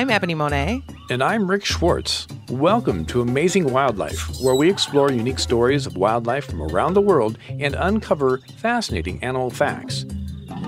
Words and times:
I'm 0.00 0.08
Ebony 0.08 0.34
Monet. 0.34 0.82
And 1.10 1.22
I'm 1.22 1.46
Rick 1.46 1.62
Schwartz. 1.62 2.26
Welcome 2.48 3.04
to 3.04 3.20
Amazing 3.20 3.70
Wildlife, 3.70 4.40
where 4.40 4.54
we 4.54 4.70
explore 4.70 5.12
unique 5.12 5.38
stories 5.38 5.84
of 5.84 5.98
wildlife 5.98 6.46
from 6.46 6.62
around 6.62 6.94
the 6.94 7.02
world 7.02 7.36
and 7.50 7.74
uncover 7.74 8.38
fascinating 8.56 9.22
animal 9.22 9.50
facts. 9.50 10.06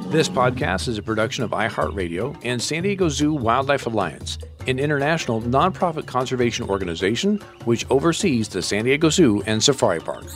This 0.08 0.28
podcast 0.28 0.86
is 0.86 0.98
a 0.98 1.02
production 1.02 1.44
of 1.44 1.52
iHeartRadio 1.52 2.38
and 2.44 2.60
San 2.60 2.82
Diego 2.82 3.08
Zoo 3.08 3.32
Wildlife 3.32 3.86
Alliance, 3.86 4.36
an 4.66 4.78
international 4.78 5.40
nonprofit 5.40 6.04
conservation 6.06 6.68
organization 6.68 7.38
which 7.64 7.86
oversees 7.88 8.50
the 8.50 8.60
San 8.60 8.84
Diego 8.84 9.08
Zoo 9.08 9.42
and 9.46 9.64
Safari 9.64 10.00
Park. 10.00 10.26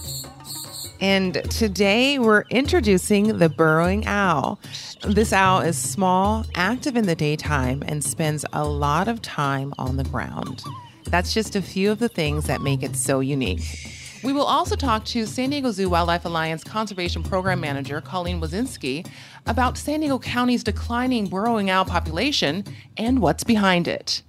And 1.00 1.34
today 1.50 2.18
we're 2.18 2.44
introducing 2.48 3.38
the 3.38 3.50
burrowing 3.50 4.06
owl. 4.06 4.58
This 5.06 5.32
owl 5.32 5.60
is 5.60 5.76
small, 5.76 6.46
active 6.54 6.96
in 6.96 7.06
the 7.06 7.14
daytime, 7.14 7.82
and 7.86 8.02
spends 8.02 8.46
a 8.54 8.66
lot 8.66 9.06
of 9.06 9.20
time 9.20 9.74
on 9.78 9.98
the 9.98 10.04
ground. 10.04 10.64
That's 11.04 11.34
just 11.34 11.54
a 11.54 11.60
few 11.60 11.92
of 11.92 11.98
the 11.98 12.08
things 12.08 12.46
that 12.46 12.62
make 12.62 12.82
it 12.82 12.96
so 12.96 13.20
unique. 13.20 13.62
We 14.24 14.32
will 14.32 14.44
also 14.44 14.74
talk 14.74 15.04
to 15.06 15.26
San 15.26 15.50
Diego 15.50 15.70
Zoo 15.70 15.90
Wildlife 15.90 16.24
Alliance 16.24 16.64
Conservation 16.64 17.22
Program 17.22 17.60
Manager 17.60 18.00
Colleen 18.00 18.40
Wisinski 18.40 19.06
about 19.46 19.76
San 19.76 20.00
Diego 20.00 20.18
County's 20.18 20.64
declining 20.64 21.26
burrowing 21.26 21.68
owl 21.68 21.84
population 21.84 22.64
and 22.96 23.20
what's 23.20 23.44
behind 23.44 23.86
it. 23.86 24.22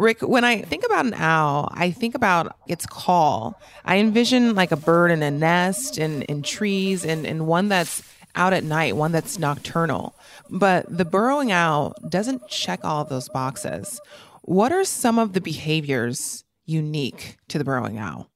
Rick, 0.00 0.22
when 0.22 0.44
I 0.44 0.62
think 0.62 0.84
about 0.84 1.04
an 1.04 1.14
owl, 1.14 1.68
I 1.72 1.90
think 1.90 2.14
about 2.14 2.56
its 2.66 2.86
call. 2.86 3.60
I 3.84 3.98
envision 3.98 4.54
like 4.54 4.72
a 4.72 4.76
bird 4.76 5.10
in 5.10 5.22
a 5.22 5.30
nest 5.30 5.98
and 5.98 6.22
in, 6.22 6.42
trees 6.42 7.04
and, 7.04 7.26
and 7.26 7.46
one 7.46 7.68
that's 7.68 8.02
out 8.34 8.54
at 8.54 8.64
night, 8.64 8.96
one 8.96 9.12
that's 9.12 9.38
nocturnal. 9.38 10.14
But 10.48 10.86
the 10.88 11.04
burrowing 11.04 11.52
owl 11.52 11.94
doesn't 12.08 12.48
check 12.48 12.80
all 12.82 13.02
of 13.02 13.10
those 13.10 13.28
boxes. 13.28 14.00
What 14.42 14.72
are 14.72 14.84
some 14.84 15.18
of 15.18 15.34
the 15.34 15.40
behaviors 15.40 16.44
unique 16.64 17.36
to 17.48 17.58
the 17.58 17.64
burrowing 17.64 17.98
owl? 17.98 18.30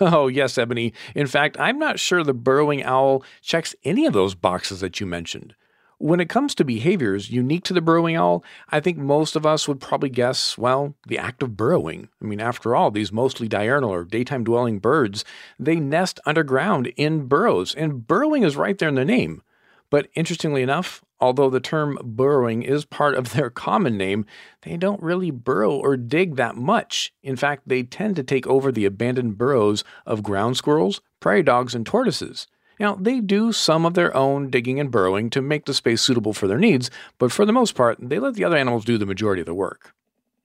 Oh, 0.00 0.28
yes, 0.28 0.56
Ebony. 0.56 0.94
In 1.14 1.26
fact, 1.26 1.60
I'm 1.60 1.78
not 1.78 2.00
sure 2.00 2.22
the 2.24 2.32
burrowing 2.32 2.82
owl 2.82 3.24
checks 3.42 3.74
any 3.84 4.06
of 4.06 4.14
those 4.14 4.34
boxes 4.34 4.80
that 4.80 5.00
you 5.00 5.06
mentioned. 5.06 5.54
When 6.02 6.18
it 6.18 6.30
comes 6.30 6.54
to 6.54 6.64
behaviors 6.64 7.28
unique 7.28 7.62
to 7.64 7.74
the 7.74 7.82
burrowing 7.82 8.16
owl, 8.16 8.42
I 8.70 8.80
think 8.80 8.96
most 8.96 9.36
of 9.36 9.44
us 9.44 9.68
would 9.68 9.80
probably 9.82 10.08
guess, 10.08 10.56
well, 10.56 10.94
the 11.06 11.18
act 11.18 11.42
of 11.42 11.58
burrowing. 11.58 12.08
I 12.22 12.24
mean, 12.24 12.40
after 12.40 12.74
all, 12.74 12.90
these 12.90 13.12
mostly 13.12 13.48
diurnal 13.48 13.92
or 13.92 14.04
daytime 14.04 14.42
dwelling 14.42 14.78
birds, 14.78 15.26
they 15.58 15.76
nest 15.76 16.18
underground 16.24 16.86
in 16.96 17.26
burrows, 17.26 17.74
and 17.74 18.06
burrowing 18.06 18.44
is 18.44 18.56
right 18.56 18.78
there 18.78 18.88
in 18.88 18.94
the 18.94 19.04
name. 19.04 19.42
But 19.90 20.08
interestingly 20.14 20.62
enough, 20.62 21.04
although 21.20 21.50
the 21.50 21.60
term 21.60 21.98
burrowing 22.02 22.62
is 22.62 22.86
part 22.86 23.14
of 23.14 23.32
their 23.34 23.50
common 23.50 23.98
name, 23.98 24.24
they 24.62 24.78
don't 24.78 25.02
really 25.02 25.30
burrow 25.30 25.72
or 25.72 25.98
dig 25.98 26.36
that 26.36 26.56
much. 26.56 27.12
In 27.22 27.36
fact, 27.36 27.64
they 27.66 27.82
tend 27.82 28.16
to 28.16 28.22
take 28.22 28.46
over 28.46 28.72
the 28.72 28.86
abandoned 28.86 29.36
burrows 29.36 29.84
of 30.06 30.22
ground 30.22 30.56
squirrels, 30.56 31.02
prairie 31.20 31.42
dogs, 31.42 31.74
and 31.74 31.84
tortoises. 31.84 32.46
Now, 32.80 32.94
they 32.94 33.20
do 33.20 33.52
some 33.52 33.84
of 33.84 33.92
their 33.92 34.16
own 34.16 34.48
digging 34.48 34.80
and 34.80 34.90
burrowing 34.90 35.28
to 35.30 35.42
make 35.42 35.66
the 35.66 35.74
space 35.74 36.00
suitable 36.00 36.32
for 36.32 36.48
their 36.48 36.58
needs, 36.58 36.90
but 37.18 37.30
for 37.30 37.44
the 37.44 37.52
most 37.52 37.74
part, 37.74 37.98
they 38.00 38.18
let 38.18 38.34
the 38.34 38.44
other 38.44 38.56
animals 38.56 38.86
do 38.86 38.96
the 38.96 39.04
majority 39.04 39.40
of 39.40 39.46
the 39.46 39.54
work. 39.54 39.94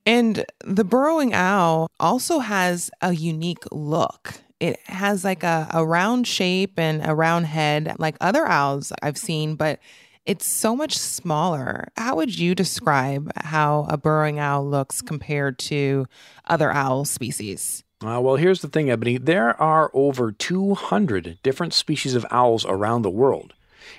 And 0.05 0.45
the 0.59 0.83
burrowing 0.83 1.33
owl 1.33 1.89
also 1.97 2.39
has 2.39 2.91
a 3.01 3.13
unique 3.13 3.63
look. 3.71 4.33
It 4.59 4.81
has 4.87 5.23
like 5.23 5.43
a, 5.43 5.67
a 5.73 5.85
round 5.85 6.27
shape 6.27 6.77
and 6.77 7.05
a 7.05 7.15
round 7.15 7.45
head, 7.45 7.95
like 7.99 8.17
other 8.19 8.45
owls 8.45 8.91
I've 9.01 9.17
seen, 9.17 9.55
but 9.55 9.79
it's 10.25 10.45
so 10.45 10.75
much 10.75 10.97
smaller. 10.97 11.87
How 11.95 12.17
would 12.17 12.37
you 12.37 12.53
describe 12.53 13.31
how 13.37 13.85
a 13.87 13.95
burrowing 13.95 14.39
owl 14.39 14.67
looks 14.67 15.01
compared 15.01 15.57
to 15.59 16.05
other 16.45 16.69
owl 16.69 17.05
species? 17.05 17.84
Uh, 18.03 18.19
well, 18.21 18.35
here's 18.35 18.61
the 18.61 18.67
thing, 18.67 18.89
Ebony. 18.89 19.17
There 19.17 19.59
are 19.61 19.89
over 19.93 20.31
200 20.31 21.39
different 21.41 21.73
species 21.73 22.13
of 22.13 22.25
owls 22.29 22.65
around 22.65 23.03
the 23.03 23.09
world. 23.09 23.53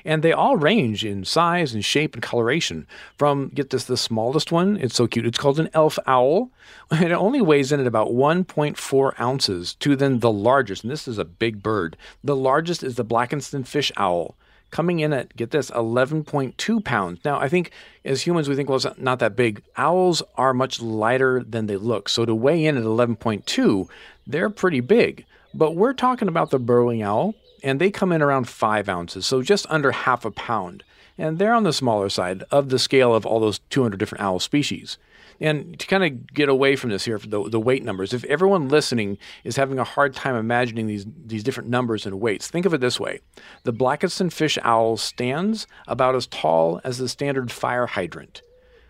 And 0.04 0.22
they 0.22 0.32
all 0.32 0.56
range 0.56 1.04
in 1.04 1.24
size 1.24 1.72
and 1.72 1.84
shape 1.84 2.14
and 2.14 2.22
coloration. 2.22 2.86
From, 3.16 3.48
get 3.48 3.70
this, 3.70 3.84
the 3.84 3.96
smallest 3.96 4.52
one, 4.52 4.76
it's 4.76 4.96
so 4.96 5.06
cute, 5.06 5.24
it's 5.24 5.38
called 5.38 5.58
an 5.58 5.70
elf 5.72 5.98
owl. 6.06 6.50
And 6.90 7.04
it 7.04 7.12
only 7.12 7.40
weighs 7.40 7.72
in 7.72 7.80
at 7.80 7.86
about 7.86 8.08
1.4 8.08 9.20
ounces, 9.20 9.74
to 9.76 9.96
then 9.96 10.20
the 10.20 10.30
largest, 10.30 10.84
and 10.84 10.90
this 10.90 11.08
is 11.08 11.18
a 11.18 11.24
big 11.24 11.62
bird. 11.62 11.96
The 12.22 12.36
largest 12.36 12.82
is 12.82 12.96
the 12.96 13.04
Blakiston 13.04 13.66
fish 13.66 13.90
owl 13.96 14.36
coming 14.70 15.00
in 15.00 15.12
at, 15.12 15.36
get 15.36 15.50
this, 15.50 15.70
11.2 15.70 16.84
pounds. 16.84 17.20
Now, 17.24 17.38
I 17.38 17.48
think 17.48 17.70
as 18.04 18.22
humans, 18.22 18.48
we 18.48 18.56
think, 18.56 18.68
well, 18.68 18.76
it's 18.76 18.86
not 18.98 19.18
that 19.20 19.36
big. 19.36 19.62
Owls 19.76 20.22
are 20.36 20.52
much 20.52 20.80
lighter 20.80 21.42
than 21.42 21.66
they 21.66 21.76
look. 21.76 22.08
So 22.08 22.24
to 22.24 22.34
weigh 22.34 22.64
in 22.64 22.76
at 22.76 22.84
11.2, 22.84 23.88
they're 24.26 24.50
pretty 24.50 24.80
big. 24.80 25.24
But 25.54 25.74
we're 25.74 25.94
talking 25.94 26.28
about 26.28 26.50
the 26.50 26.58
burrowing 26.58 27.02
owl, 27.02 27.34
and 27.62 27.80
they 27.80 27.90
come 27.90 28.12
in 28.12 28.22
around 28.22 28.48
five 28.48 28.88
ounces, 28.88 29.26
so 29.26 29.42
just 29.42 29.66
under 29.70 29.90
half 29.90 30.24
a 30.24 30.30
pound. 30.30 30.82
And 31.18 31.38
they're 31.38 31.54
on 31.54 31.64
the 31.64 31.72
smaller 31.72 32.08
side 32.08 32.44
of 32.50 32.68
the 32.68 32.78
scale 32.78 33.14
of 33.14 33.24
all 33.24 33.40
those 33.40 33.60
200 33.70 33.96
different 33.96 34.22
owl 34.22 34.38
species. 34.38 34.98
And 35.40 35.78
to 35.78 35.86
kind 35.86 36.04
of 36.04 36.32
get 36.32 36.48
away 36.48 36.76
from 36.76 36.90
this 36.90 37.04
here, 37.04 37.18
the, 37.18 37.48
the 37.48 37.60
weight 37.60 37.84
numbers, 37.84 38.14
if 38.14 38.24
everyone 38.24 38.68
listening 38.68 39.18
is 39.44 39.56
having 39.56 39.78
a 39.78 39.84
hard 39.84 40.14
time 40.14 40.34
imagining 40.34 40.86
these, 40.86 41.06
these 41.26 41.44
different 41.44 41.68
numbers 41.68 42.06
and 42.06 42.20
weights, 42.20 42.48
think 42.48 42.64
of 42.64 42.72
it 42.72 42.80
this 42.80 42.98
way. 42.98 43.20
The 43.64 43.72
Blakiston 43.72 44.32
fish 44.32 44.58
owl 44.62 44.96
stands 44.96 45.66
about 45.86 46.14
as 46.14 46.26
tall 46.26 46.80
as 46.84 46.98
the 46.98 47.08
standard 47.08 47.50
fire 47.50 47.86
hydrant, 47.86 48.40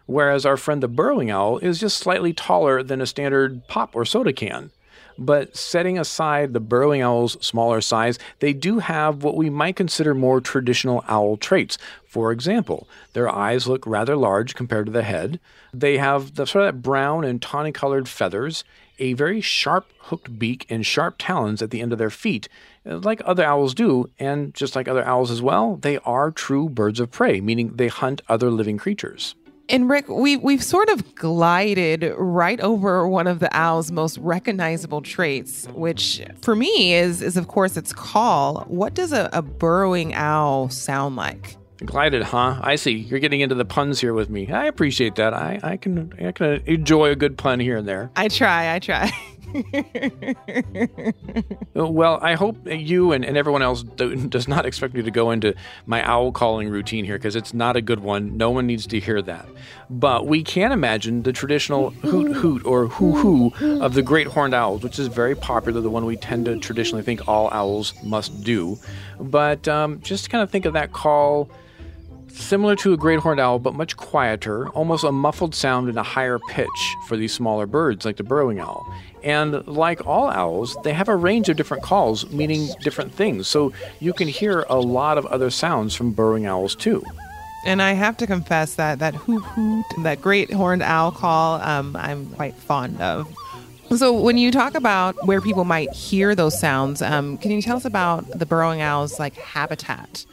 whereas 0.07 0.47
our 0.47 0.57
friend 0.57 0.83
the 0.83 0.89
burrowing 0.89 1.31
owl 1.31 1.59
is 1.59 1.81
just 1.81 1.99
slightly 1.99 2.33
taller 2.33 2.83
than 2.83 3.01
a 3.01 3.07
standard 3.07 3.67
pop 3.67 3.97
or 3.97 4.05
soda 4.05 4.33
can. 4.33 4.71
But 5.19 5.57
setting 5.57 5.99
aside 5.99 6.53
the 6.53 6.61
burrowing 6.61 7.03
owl's 7.03 7.37
smaller 7.45 7.81
size, 7.81 8.19
they 8.41 8.53
do 8.53 8.79
have 8.81 9.23
what 9.23 9.37
we 9.37 9.51
might 9.51 9.77
consider 9.77 10.15
more 10.15 10.41
traditional 10.41 11.05
owl 11.09 11.37
traits. 11.37 11.79
For 12.07 12.33
example, 12.33 12.89
their 13.13 13.29
eyes 13.29 13.67
look 13.67 13.87
rather 13.87 14.17
large 14.17 14.55
compared 14.55 14.87
to 14.87 14.93
the 14.93 15.03
head. 15.03 15.41
They 15.73 15.99
have 15.99 16.35
the 16.35 16.47
sort 16.47 16.67
of 16.67 16.75
that 16.75 16.83
brown 16.83 17.25
and 17.25 17.41
tawny 17.41 17.73
colored 17.73 18.09
feathers, 18.09 18.65
a 18.99 19.13
very 19.15 19.41
sharp 19.41 19.93
hooked 19.99 20.39
beak, 20.39 20.67
and 20.71 20.85
sharp 20.85 21.17
talons 21.19 21.61
at 21.61 21.71
the 21.71 21.81
end 21.81 21.93
of 21.93 21.99
their 21.99 22.11
feet, 22.11 22.49
uh, 22.89 22.99
like 22.99 23.21
other 23.25 23.45
owls 23.45 23.75
do, 23.75 24.11
and 24.19 24.55
just 24.55 24.75
like 24.77 24.89
other 24.89 25.05
owls 25.05 25.31
as 25.31 25.43
well, 25.43 25.77
they 25.77 25.99
are 25.99 26.31
true 26.31 26.69
birds 26.69 27.01
of 27.01 27.11
prey, 27.11 27.41
meaning 27.41 27.77
they 27.77 27.89
hunt 27.89 28.23
other 28.29 28.51
living 28.51 28.79
creatures. 28.79 29.35
And 29.69 29.91
Rick, 29.91 30.09
we 30.09 30.37
we've 30.37 30.63
sort 30.63 30.89
of 30.89 31.15
glided 31.17 32.15
right 32.17 32.61
over 32.61 33.09
one 33.09 33.27
of 33.27 33.41
the 33.41 33.49
owl's 33.57 33.91
most 33.91 34.17
recognizable 34.19 35.03
traits, 35.03 35.67
which 35.75 36.23
for 36.41 36.55
me 36.55 36.95
is 36.95 37.21
is 37.21 37.37
of 37.37 37.49
course 37.49 37.77
its 37.77 37.93
call. 37.93 38.65
What 38.69 38.95
does 38.95 39.13
a, 39.13 39.29
a 39.33 39.43
burrowing 39.43 40.15
owl 40.15 40.69
sound 40.69 41.17
like? 41.17 41.57
Glided, 41.85 42.23
huh? 42.23 42.59
I 42.63 42.77
see. 42.77 42.93
You're 42.93 43.21
getting 43.21 43.41
into 43.41 43.55
the 43.55 43.65
puns 43.65 44.01
here 44.01 44.15
with 44.15 44.31
me. 44.31 44.51
I 44.51 44.65
appreciate 44.65 45.17
that. 45.17 45.35
I, 45.35 45.61
I 45.63 45.77
can 45.77 46.13
I 46.25 46.33
can 46.33 46.63
enjoy 46.65 47.11
a 47.11 47.17
good 47.17 47.37
pun 47.37 47.61
here 47.61 47.77
and 47.77 47.87
there. 47.87 48.11
I 48.17 48.29
try, 48.29 48.75
I 48.75 48.79
try. 48.79 49.11
well, 51.75 52.19
I 52.23 52.35
hope 52.35 52.57
you 52.67 53.13
and, 53.13 53.25
and 53.25 53.37
everyone 53.37 53.63
else 53.63 53.83
do, 53.83 54.15
does 54.29 54.49
not 54.49 54.67
expect 54.67 54.95
me 54.95 55.03
to 55.03 55.11
go 55.11 55.31
into 55.31 55.55
my 55.87 56.03
owl 56.05 56.33
calling 56.33 56.69
routine 56.69 57.05
here 57.05 57.17
because 57.17 57.37
it's 57.37 57.55
not 57.55 57.77
a 57.77 57.81
good 57.81 58.01
one. 58.01 58.37
No 58.37 58.51
one 58.51 58.67
needs 58.67 58.87
to 58.89 59.01
hear 59.01 59.23
that. 59.23 59.47
But 59.89 60.27
we 60.27 60.43
can 60.43 60.73
imagine 60.73 61.23
the 61.23 61.33
traditional 61.33 61.91
hoot 61.91 62.35
hoot 62.37 62.65
or 62.65 62.89
hoo 62.89 63.13
hoo 63.13 63.81
of 63.81 63.95
the 63.95 64.03
great 64.03 64.27
horned 64.27 64.55
owls, 64.55 64.83
which 64.83 64.99
is 64.99 65.07
very 65.09 65.35
popular, 65.35 65.81
the 65.81 65.91
one 65.91 66.05
we 66.05 66.17
tend 66.17 66.47
to 66.47 66.59
traditionally 66.59 67.03
think 67.03 67.29
all 67.29 67.49
owls 67.53 67.95
must 68.03 68.43
do. 68.43 68.79
But 69.21 69.69
um, 69.69 70.01
just 70.03 70.31
kind 70.31 70.43
of 70.43 70.51
think 70.51 70.65
of 70.65 70.73
that 70.75 70.93
call 70.93 71.49
similar 72.37 72.77
to 72.77 72.93
a 72.93 72.97
great 72.97 73.19
horned 73.21 73.41
owl, 73.41 73.59
but 73.59 73.75
much 73.75 73.97
quieter, 73.97 74.69
almost 74.71 75.05
a 75.05 75.13
muffled 75.13 75.55
sound 75.55 75.89
in 75.89 75.99
a 75.99 76.03
higher 76.03 76.39
pitch 76.51 76.97
for 77.07 77.17
these 77.17 77.33
smaller 77.33 77.67
birds 77.67 78.05
like 78.05 78.17
the 78.17 78.23
burrowing 78.23 78.61
owl. 78.61 78.87
And 79.23 79.67
like 79.67 80.07
all 80.07 80.29
owls, 80.29 80.77
they 80.85 80.93
have 80.93 81.09
a 81.09 81.17
range 81.17 81.49
of 81.49 81.57
different 81.57 81.83
calls 81.83 82.31
meaning 82.31 82.69
different 82.83 83.13
things. 83.13 83.49
So 83.49 83.73
you 84.01 84.13
can 84.13 84.29
hear 84.29 84.65
a 84.69 84.79
lot 84.79 85.19
of 85.19 85.27
other 85.27 85.51
sounds 85.51 85.95
from 85.95 86.13
burrowing 86.13 86.47
owls 86.47 86.75
too. 86.75 87.03
And 87.65 87.83
I 87.83 87.95
have 87.95 88.17
to 88.19 88.27
confess 88.29 88.77
that 88.77 89.01
that 89.01 89.15
hoot 89.15 89.43
hoot, 89.43 89.85
that 90.05 90.23
great 90.23 90.53
horned 90.53 90.83
owl 90.83 91.11
call, 91.11 91.61
um, 91.63 91.97
I'm 91.97 92.27
quite 92.31 92.55
fond 92.55 93.01
of. 93.01 93.27
So, 93.97 94.13
when 94.13 94.37
you 94.37 94.51
talk 94.51 94.75
about 94.75 95.15
where 95.27 95.41
people 95.41 95.65
might 95.65 95.93
hear 95.93 96.35
those 96.35 96.59
sounds, 96.59 97.03
um, 97.03 97.39
can 97.39 97.53
you 97.53 97.63
tell 97.63 97.77
us 97.77 97.85
about 97.85 98.39
the 98.39 98.45
burrowing 98.45 98.83
owl's 98.83 99.19
like 99.19 99.35
habitat? 99.35 100.27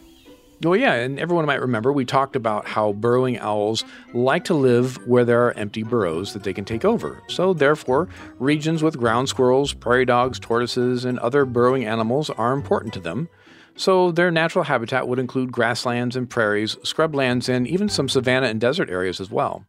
Well, 0.61 0.77
yeah, 0.77 0.93
and 0.93 1.19
everyone 1.19 1.45
might 1.45 1.59
remember 1.59 1.91
we 1.91 2.05
talked 2.05 2.35
about 2.37 2.65
how 2.65 2.93
burrowing 2.93 3.37
owls 3.39 3.83
like 4.13 4.45
to 4.45 4.53
live 4.53 4.95
where 5.07 5.25
there 5.25 5.45
are 5.45 5.51
empty 5.53 5.83
burrows 5.83 6.31
that 6.33 6.43
they 6.43 6.53
can 6.53 6.63
take 6.63 6.85
over. 6.85 7.21
So, 7.27 7.53
therefore, 7.53 8.07
regions 8.39 8.81
with 8.81 8.97
ground 8.97 9.27
squirrels, 9.27 9.73
prairie 9.73 10.05
dogs, 10.05 10.39
tortoises, 10.39 11.03
and 11.03 11.19
other 11.19 11.43
burrowing 11.43 11.85
animals 11.85 12.29
are 12.29 12.53
important 12.53 12.93
to 12.93 13.01
them. 13.01 13.27
So, 13.75 14.11
their 14.11 14.31
natural 14.31 14.63
habitat 14.63 15.07
would 15.07 15.19
include 15.19 15.51
grasslands 15.51 16.15
and 16.15 16.29
prairies, 16.29 16.75
scrublands, 16.77 17.49
and 17.49 17.67
even 17.67 17.89
some 17.89 18.07
savanna 18.07 18.47
and 18.47 18.61
desert 18.61 18.89
areas 18.89 19.19
as 19.19 19.29
well. 19.29 19.65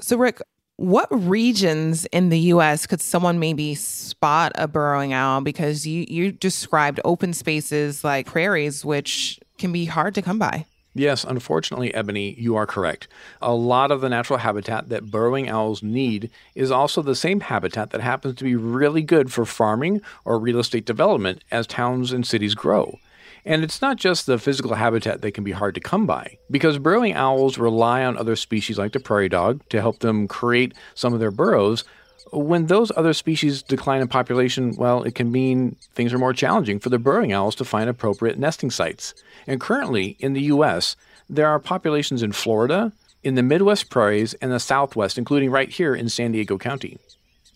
So, 0.00 0.16
Rick, 0.16 0.40
what 0.76 1.08
regions 1.10 2.04
in 2.06 2.30
the 2.30 2.38
US 2.38 2.86
could 2.86 3.00
someone 3.00 3.38
maybe 3.38 3.74
spot 3.74 4.52
a 4.56 4.66
burrowing 4.66 5.12
owl? 5.12 5.40
Because 5.40 5.86
you, 5.86 6.04
you 6.08 6.32
described 6.32 7.00
open 7.04 7.32
spaces 7.32 8.02
like 8.02 8.26
prairies, 8.26 8.84
which 8.84 9.38
can 9.58 9.72
be 9.72 9.84
hard 9.84 10.14
to 10.14 10.22
come 10.22 10.38
by. 10.38 10.66
Yes, 10.96 11.24
unfortunately, 11.24 11.92
Ebony, 11.92 12.36
you 12.38 12.54
are 12.54 12.66
correct. 12.66 13.08
A 13.42 13.52
lot 13.52 13.90
of 13.90 14.00
the 14.00 14.08
natural 14.08 14.38
habitat 14.38 14.90
that 14.90 15.10
burrowing 15.10 15.48
owls 15.48 15.82
need 15.82 16.30
is 16.54 16.70
also 16.70 17.02
the 17.02 17.16
same 17.16 17.40
habitat 17.40 17.90
that 17.90 18.00
happens 18.00 18.36
to 18.36 18.44
be 18.44 18.54
really 18.54 19.02
good 19.02 19.32
for 19.32 19.44
farming 19.44 20.02
or 20.24 20.38
real 20.38 20.60
estate 20.60 20.86
development 20.86 21.42
as 21.50 21.66
towns 21.66 22.12
and 22.12 22.24
cities 22.24 22.54
grow. 22.54 22.98
And 23.46 23.62
it's 23.62 23.82
not 23.82 23.96
just 23.96 24.26
the 24.26 24.38
physical 24.38 24.74
habitat 24.74 25.20
that 25.20 25.32
can 25.32 25.44
be 25.44 25.52
hard 25.52 25.74
to 25.74 25.80
come 25.80 26.06
by, 26.06 26.38
because 26.50 26.78
burrowing 26.78 27.12
owls 27.14 27.58
rely 27.58 28.04
on 28.04 28.16
other 28.16 28.36
species 28.36 28.78
like 28.78 28.92
the 28.92 29.00
prairie 29.00 29.28
dog 29.28 29.60
to 29.68 29.80
help 29.80 29.98
them 29.98 30.26
create 30.26 30.72
some 30.94 31.12
of 31.12 31.20
their 31.20 31.30
burrows. 31.30 31.84
When 32.32 32.66
those 32.66 32.90
other 32.96 33.12
species 33.12 33.62
decline 33.62 34.00
in 34.00 34.08
population, 34.08 34.74
well, 34.76 35.02
it 35.02 35.14
can 35.14 35.30
mean 35.30 35.76
things 35.94 36.12
are 36.14 36.18
more 36.18 36.32
challenging 36.32 36.80
for 36.80 36.88
the 36.88 36.98
burrowing 36.98 37.32
owls 37.32 37.54
to 37.56 37.64
find 37.64 37.90
appropriate 37.90 38.38
nesting 38.38 38.70
sites. 38.70 39.14
And 39.46 39.60
currently, 39.60 40.16
in 40.18 40.32
the 40.32 40.42
U.S., 40.42 40.96
there 41.28 41.48
are 41.48 41.58
populations 41.58 42.22
in 42.22 42.32
Florida, 42.32 42.92
in 43.22 43.34
the 43.34 43.42
Midwest 43.42 43.90
prairies, 43.90 44.34
and 44.34 44.50
the 44.50 44.58
Southwest, 44.58 45.18
including 45.18 45.50
right 45.50 45.68
here 45.68 45.94
in 45.94 46.08
San 46.08 46.32
Diego 46.32 46.56
County. 46.56 46.98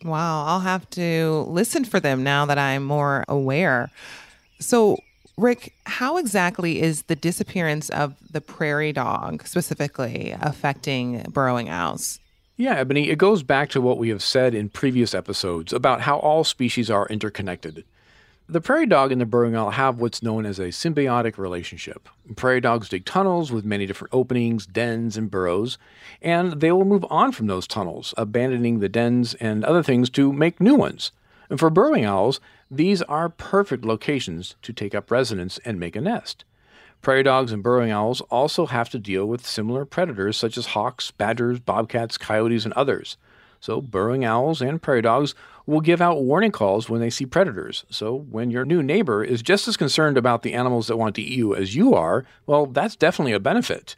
Wow, 0.05 0.45
I'll 0.45 0.61
have 0.61 0.89
to 0.91 1.47
listen 1.49 1.85
for 1.85 1.99
them 1.99 2.23
now 2.23 2.45
that 2.47 2.59
I'm 2.59 2.85
more 2.85 3.25
aware. 3.27 3.91
So, 4.61 4.99
Rick, 5.39 5.75
how 5.87 6.17
exactly 6.17 6.83
is 6.83 7.03
the 7.03 7.15
disappearance 7.15 7.91
of 7.91 8.17
the 8.29 8.41
prairie 8.41 8.93
dog 8.93 9.47
specifically 9.47 10.35
affecting 10.41 11.23
burrowing 11.31 11.69
owls? 11.69 12.19
Yeah, 12.57 12.75
Ebony, 12.75 13.09
it 13.09 13.19
goes 13.19 13.45
back 13.45 13.71
to 13.71 13.81
what 13.81 13.99
we 13.99 14.09
have 14.09 14.21
said 14.21 14.53
in 14.53 14.69
previous 14.69 15.15
episodes 15.15 15.73
about 15.73 16.01
how 16.01 16.19
all 16.19 16.43
species 16.43 16.91
are 16.91 17.07
interconnected. 17.07 17.85
The 18.49 18.61
prairie 18.61 18.87
dog 18.87 19.13
and 19.13 19.21
the 19.21 19.27
burrowing 19.27 19.55
owl 19.55 19.71
have 19.71 20.01
what's 20.01 20.25
known 20.25 20.45
as 20.45 20.59
a 20.59 20.71
symbiotic 20.71 21.39
relationship. 21.39 22.09
Prairie 22.35 22.61
dogs 22.61 22.89
dig 22.89 23.05
tunnels 23.05 23.53
with 23.53 23.65
many 23.65 23.87
different 23.87 24.13
openings, 24.13 24.67
dens, 24.67 25.17
and 25.17 25.31
burrows, 25.31 25.79
and 26.21 26.61
they 26.61 26.73
will 26.73 26.85
move 26.85 27.07
on 27.11 27.31
from 27.31 27.47
those 27.47 27.69
tunnels, 27.69 28.13
abandoning 28.17 28.81
the 28.81 28.89
dens 28.89 29.35
and 29.35 29.65
other 29.65 29.85
things 29.85 30.11
to 30.11 30.33
make 30.33 30.61
new 30.61 30.75
ones. 30.75 31.13
And 31.49 31.61
for 31.61 31.71
burrowing 31.71 32.05
owls, 32.05 32.41
these 32.71 33.03
are 33.03 33.29
perfect 33.29 33.85
locations 33.85 34.57
to 34.63 34.73
take 34.73 34.95
up 34.95 35.11
residence 35.11 35.59
and 35.65 35.81
make 35.81 35.97
a 35.97 36.01
nest. 36.01 36.45
Prairie 37.01 37.23
dogs 37.23 37.53
and 37.53 37.63
burrowing 37.63 37.91
owls 37.91 38.21
also 38.23 38.67
have 38.67 38.91
to 38.91 38.99
deal 38.99 39.25
with 39.27 39.47
similar 39.47 39.85
predators 39.85 40.37
such 40.37 40.59
as 40.59 40.67
hawks, 40.67 41.11
badgers, 41.11 41.61
bobcats, 41.61 42.19
coyotes, 42.19 42.65
and 42.65 42.75
others. 42.75 43.17
So, 43.61 43.81
burrowing 43.81 44.25
owls 44.25 44.61
and 44.61 44.81
prairie 44.81 45.03
dogs 45.03 45.35
will 45.67 45.81
give 45.81 46.01
out 46.01 46.23
warning 46.23 46.53
calls 46.53 46.89
when 46.89 47.01
they 47.01 47.11
see 47.11 47.27
predators. 47.27 47.85
So, 47.91 48.15
when 48.15 48.51
your 48.51 48.65
new 48.65 48.83
neighbor 48.83 49.25
is 49.25 49.43
just 49.43 49.67
as 49.67 49.77
concerned 49.77 50.17
about 50.17 50.43
the 50.43 50.55
animals 50.55 50.87
that 50.87 50.97
want 50.97 51.15
to 51.17 51.23
eat 51.23 51.37
you 51.37 51.55
as 51.55 51.75
you 51.75 51.95
are, 51.95 52.25
well, 52.47 52.67
that's 52.67 52.97
definitely 52.97 53.33
a 53.33 53.41
benefit. 53.41 53.97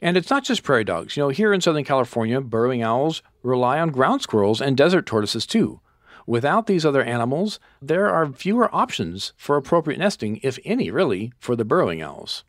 And 0.00 0.16
it's 0.16 0.30
not 0.30 0.44
just 0.44 0.62
prairie 0.62 0.84
dogs. 0.84 1.16
You 1.16 1.24
know, 1.24 1.28
here 1.28 1.52
in 1.52 1.60
Southern 1.60 1.84
California, 1.84 2.40
burrowing 2.40 2.82
owls 2.82 3.22
rely 3.42 3.78
on 3.78 3.90
ground 3.90 4.22
squirrels 4.22 4.60
and 4.60 4.76
desert 4.76 5.06
tortoises 5.06 5.46
too. 5.46 5.80
Without 6.26 6.66
these 6.66 6.84
other 6.84 7.02
animals, 7.02 7.58
there 7.80 8.08
are 8.08 8.32
fewer 8.32 8.74
options 8.74 9.32
for 9.36 9.56
appropriate 9.56 9.98
nesting, 9.98 10.38
if 10.42 10.58
any, 10.64 10.90
really, 10.90 11.32
for 11.38 11.56
the 11.56 11.64
burrowing 11.64 12.02
owls. 12.02 12.44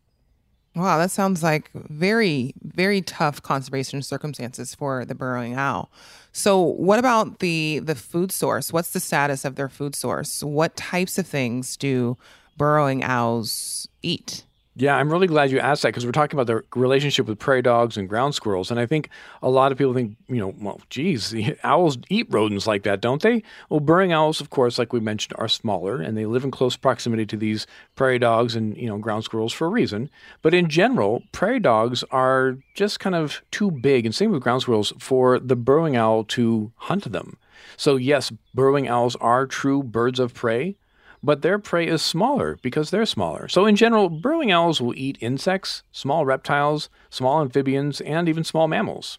Wow, 0.76 0.98
that 0.98 1.12
sounds 1.12 1.44
like 1.44 1.70
very, 1.74 2.54
very 2.64 3.02
tough 3.02 3.42
conservation 3.44 4.02
circumstances 4.02 4.74
for 4.74 5.06
the 5.06 5.14
burrowing 5.14 5.54
owl. 5.54 5.92
So, 6.32 6.60
what 6.60 6.98
about 6.98 7.40
the 7.40 7.80
the 7.80 7.94
food 7.94 8.32
source? 8.32 8.74
What's 8.74 8.92
the 8.92 9.00
status 9.00 9.46
of 9.46 9.56
their 9.56 9.70
food 9.70 9.94
source? 9.96 10.42
What 10.42 10.76
types 10.76 11.20
of 11.20 11.28
things 11.28 11.78
do 11.78 12.18
burrowing 12.58 13.04
owls 13.04 13.88
eat? 14.02 14.46
Yeah, 14.76 14.96
I'm 14.96 15.12
really 15.12 15.28
glad 15.28 15.52
you 15.52 15.60
asked 15.60 15.84
that 15.84 15.90
because 15.90 16.04
we're 16.04 16.12
talking 16.14 16.40
about 16.40 16.48
the 16.48 16.64
relationship 16.80 17.28
with 17.28 17.38
prairie 17.38 17.62
dogs 17.62 17.96
and 17.96 18.10
ground 18.10 18.34
squirrels. 18.34 18.72
And 18.72 18.80
I 18.80 18.88
think 18.88 19.10
a 19.44 19.50
lot 19.50 19.72
of 19.72 19.78
people 19.78 19.94
think, 19.94 20.18
you 20.28 20.38
know, 20.38 20.56
well, 20.60 20.82
geez, 20.90 21.36
owls 21.64 22.00
eat 22.10 22.26
rodents 22.32 22.66
like 22.66 22.82
that, 22.84 23.00
don't 23.00 23.22
they? 23.22 23.44
Well, 23.70 23.80
burrowing 23.80 24.14
owls, 24.14 24.42
of 24.42 24.50
course, 24.50 24.80
like 24.80 24.92
we 24.92 25.00
mentioned, 25.00 25.36
are 25.38 25.48
smaller 25.48 26.02
and 26.02 26.18
they 26.18 26.26
live 26.26 26.44
in 26.44 26.50
close 26.50 26.76
proximity 26.76 27.24
to 27.28 27.38
these 27.38 27.68
prairie 27.96 28.18
dogs 28.18 28.56
and, 28.56 28.76
you 28.76 28.88
know, 28.88 28.98
ground 28.98 29.24
squirrels 29.24 29.54
for 29.54 29.68
a 29.68 29.70
reason. 29.70 30.10
But 30.42 30.56
in 30.56 30.70
general, 30.70 31.22
prairie 31.32 31.60
dogs 31.60 32.04
are 32.10 32.58
just 32.74 33.00
kind 33.00 33.16
of 33.16 33.44
too 33.52 33.70
big, 33.70 34.08
and 34.08 34.16
same 34.16 34.32
with 34.32 34.42
ground 34.42 34.64
squirrels, 34.64 34.92
for 34.98 35.38
the 35.38 35.56
burrowing 35.56 35.96
owl 35.96 36.24
to 36.24 36.72
hunt 36.78 37.12
them. 37.12 37.38
So, 37.78 37.96
yes, 37.96 38.32
burrowing 38.56 38.88
owls 38.88 39.16
are 39.18 39.46
true 39.46 39.84
birds 39.84 40.20
of 40.20 40.34
prey, 40.34 40.78
but 41.24 41.42
their 41.42 41.58
prey 41.58 41.88
is 41.88 42.02
smaller 42.02 42.60
because 42.62 42.90
they're 42.92 43.06
smaller. 43.06 43.48
So, 43.48 43.66
in 43.66 43.76
general, 43.76 44.10
burrowing 44.10 44.52
owls 44.52 44.82
will 44.82 44.94
eat 44.96 45.18
insects, 45.22 45.84
small 45.92 46.26
reptiles, 46.26 46.90
small 47.10 47.42
amphibians, 47.42 48.02
and 48.02 48.28
even 48.28 48.44
small 48.44 48.68
mammals. 48.68 49.18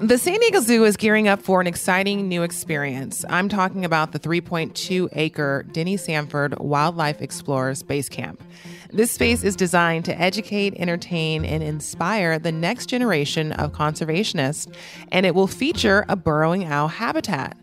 The 0.00 0.18
San 0.18 0.40
Diego 0.40 0.58
Zoo 0.58 0.84
is 0.84 0.96
gearing 0.96 1.28
up 1.28 1.42
for 1.42 1.60
an 1.60 1.68
exciting 1.68 2.26
new 2.26 2.42
experience. 2.42 3.24
I'm 3.28 3.48
talking 3.48 3.84
about 3.84 4.10
the 4.10 4.18
3.2 4.18 5.08
acre 5.12 5.64
Denny 5.70 5.96
Sanford 5.96 6.58
Wildlife 6.58 7.22
Explorers 7.22 7.84
Base 7.84 8.08
Camp. 8.08 8.42
This 8.90 9.12
space 9.12 9.44
is 9.44 9.54
designed 9.54 10.04
to 10.06 10.20
educate, 10.20 10.74
entertain, 10.76 11.44
and 11.44 11.62
inspire 11.62 12.40
the 12.40 12.50
next 12.50 12.86
generation 12.86 13.52
of 13.52 13.72
conservationists, 13.72 14.74
and 15.12 15.24
it 15.24 15.36
will 15.36 15.46
feature 15.46 16.04
a 16.08 16.16
burrowing 16.16 16.64
owl 16.64 16.88
habitat. 16.88 17.56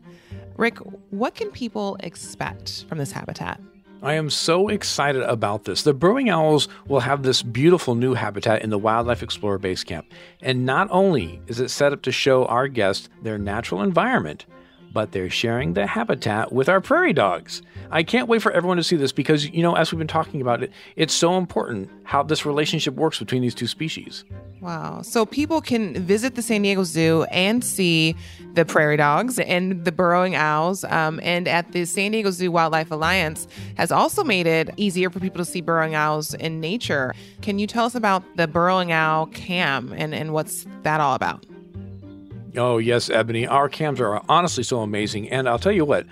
Rick, 0.59 0.79
what 1.11 1.35
can 1.35 1.51
people 1.51 1.95
expect 2.01 2.83
from 2.89 2.97
this 2.97 3.13
habitat? 3.13 3.61
I 4.03 4.15
am 4.15 4.29
so 4.29 4.67
excited 4.67 5.21
about 5.21 5.63
this. 5.63 5.83
The 5.83 5.93
burrowing 5.93 6.29
owls 6.29 6.67
will 6.89 6.99
have 6.99 7.23
this 7.23 7.41
beautiful 7.41 7.95
new 7.95 8.13
habitat 8.13 8.61
in 8.61 8.69
the 8.69 8.77
Wildlife 8.77 9.23
Explorer 9.23 9.57
Base 9.57 9.85
Camp. 9.85 10.05
And 10.41 10.65
not 10.65 10.89
only 10.91 11.39
is 11.47 11.61
it 11.61 11.69
set 11.69 11.93
up 11.93 12.01
to 12.01 12.11
show 12.11 12.43
our 12.47 12.67
guests 12.67 13.07
their 13.23 13.37
natural 13.37 13.81
environment, 13.81 14.45
but 14.91 15.11
they're 15.11 15.29
sharing 15.29 15.73
the 15.73 15.87
habitat 15.87 16.51
with 16.51 16.69
our 16.69 16.81
prairie 16.81 17.13
dogs. 17.13 17.61
I 17.91 18.03
can't 18.03 18.27
wait 18.27 18.41
for 18.41 18.51
everyone 18.51 18.77
to 18.77 18.83
see 18.83 18.95
this 18.95 19.11
because, 19.11 19.49
you 19.49 19.63
know, 19.63 19.75
as 19.75 19.91
we've 19.91 19.97
been 19.97 20.07
talking 20.07 20.41
about 20.41 20.61
it, 20.61 20.71
it's 20.95 21.13
so 21.13 21.37
important 21.37 21.89
how 22.03 22.21
this 22.21 22.45
relationship 22.45 22.95
works 22.95 23.17
between 23.17 23.41
these 23.41 23.55
two 23.55 23.67
species. 23.67 24.25
Wow. 24.61 25.01
So 25.01 25.25
people 25.25 25.61
can 25.61 25.93
visit 25.93 26.35
the 26.35 26.41
San 26.41 26.61
Diego 26.61 26.83
Zoo 26.83 27.23
and 27.31 27.63
see 27.63 28.15
the 28.53 28.65
prairie 28.65 28.97
dogs 28.97 29.39
and 29.39 29.85
the 29.85 29.91
burrowing 29.91 30.35
owls. 30.35 30.83
Um, 30.83 31.19
and 31.23 31.47
at 31.47 31.71
the 31.71 31.85
San 31.85 32.11
Diego 32.11 32.29
Zoo 32.31 32.51
Wildlife 32.51 32.91
Alliance 32.91 33.47
has 33.77 33.91
also 33.91 34.23
made 34.23 34.45
it 34.45 34.69
easier 34.77 35.09
for 35.09 35.19
people 35.19 35.37
to 35.37 35.45
see 35.45 35.61
burrowing 35.61 35.95
owls 35.95 36.33
in 36.35 36.59
nature. 36.59 37.15
Can 37.41 37.57
you 37.57 37.65
tell 37.67 37.85
us 37.85 37.95
about 37.95 38.23
the 38.37 38.47
burrowing 38.47 38.91
owl 38.91 39.27
cam 39.27 39.93
and, 39.93 40.13
and 40.13 40.33
what's 40.33 40.67
that 40.83 40.99
all 41.01 41.15
about? 41.15 41.45
Oh, 42.55 42.77
yes, 42.77 43.09
Ebony. 43.09 43.45
Our 43.47 43.69
cams 43.69 43.99
are 43.99 44.21
honestly 44.27 44.63
so 44.63 44.79
amazing. 44.81 45.29
And 45.29 45.47
I'll 45.47 45.59
tell 45.59 45.71
you 45.71 45.85
what, 45.85 46.05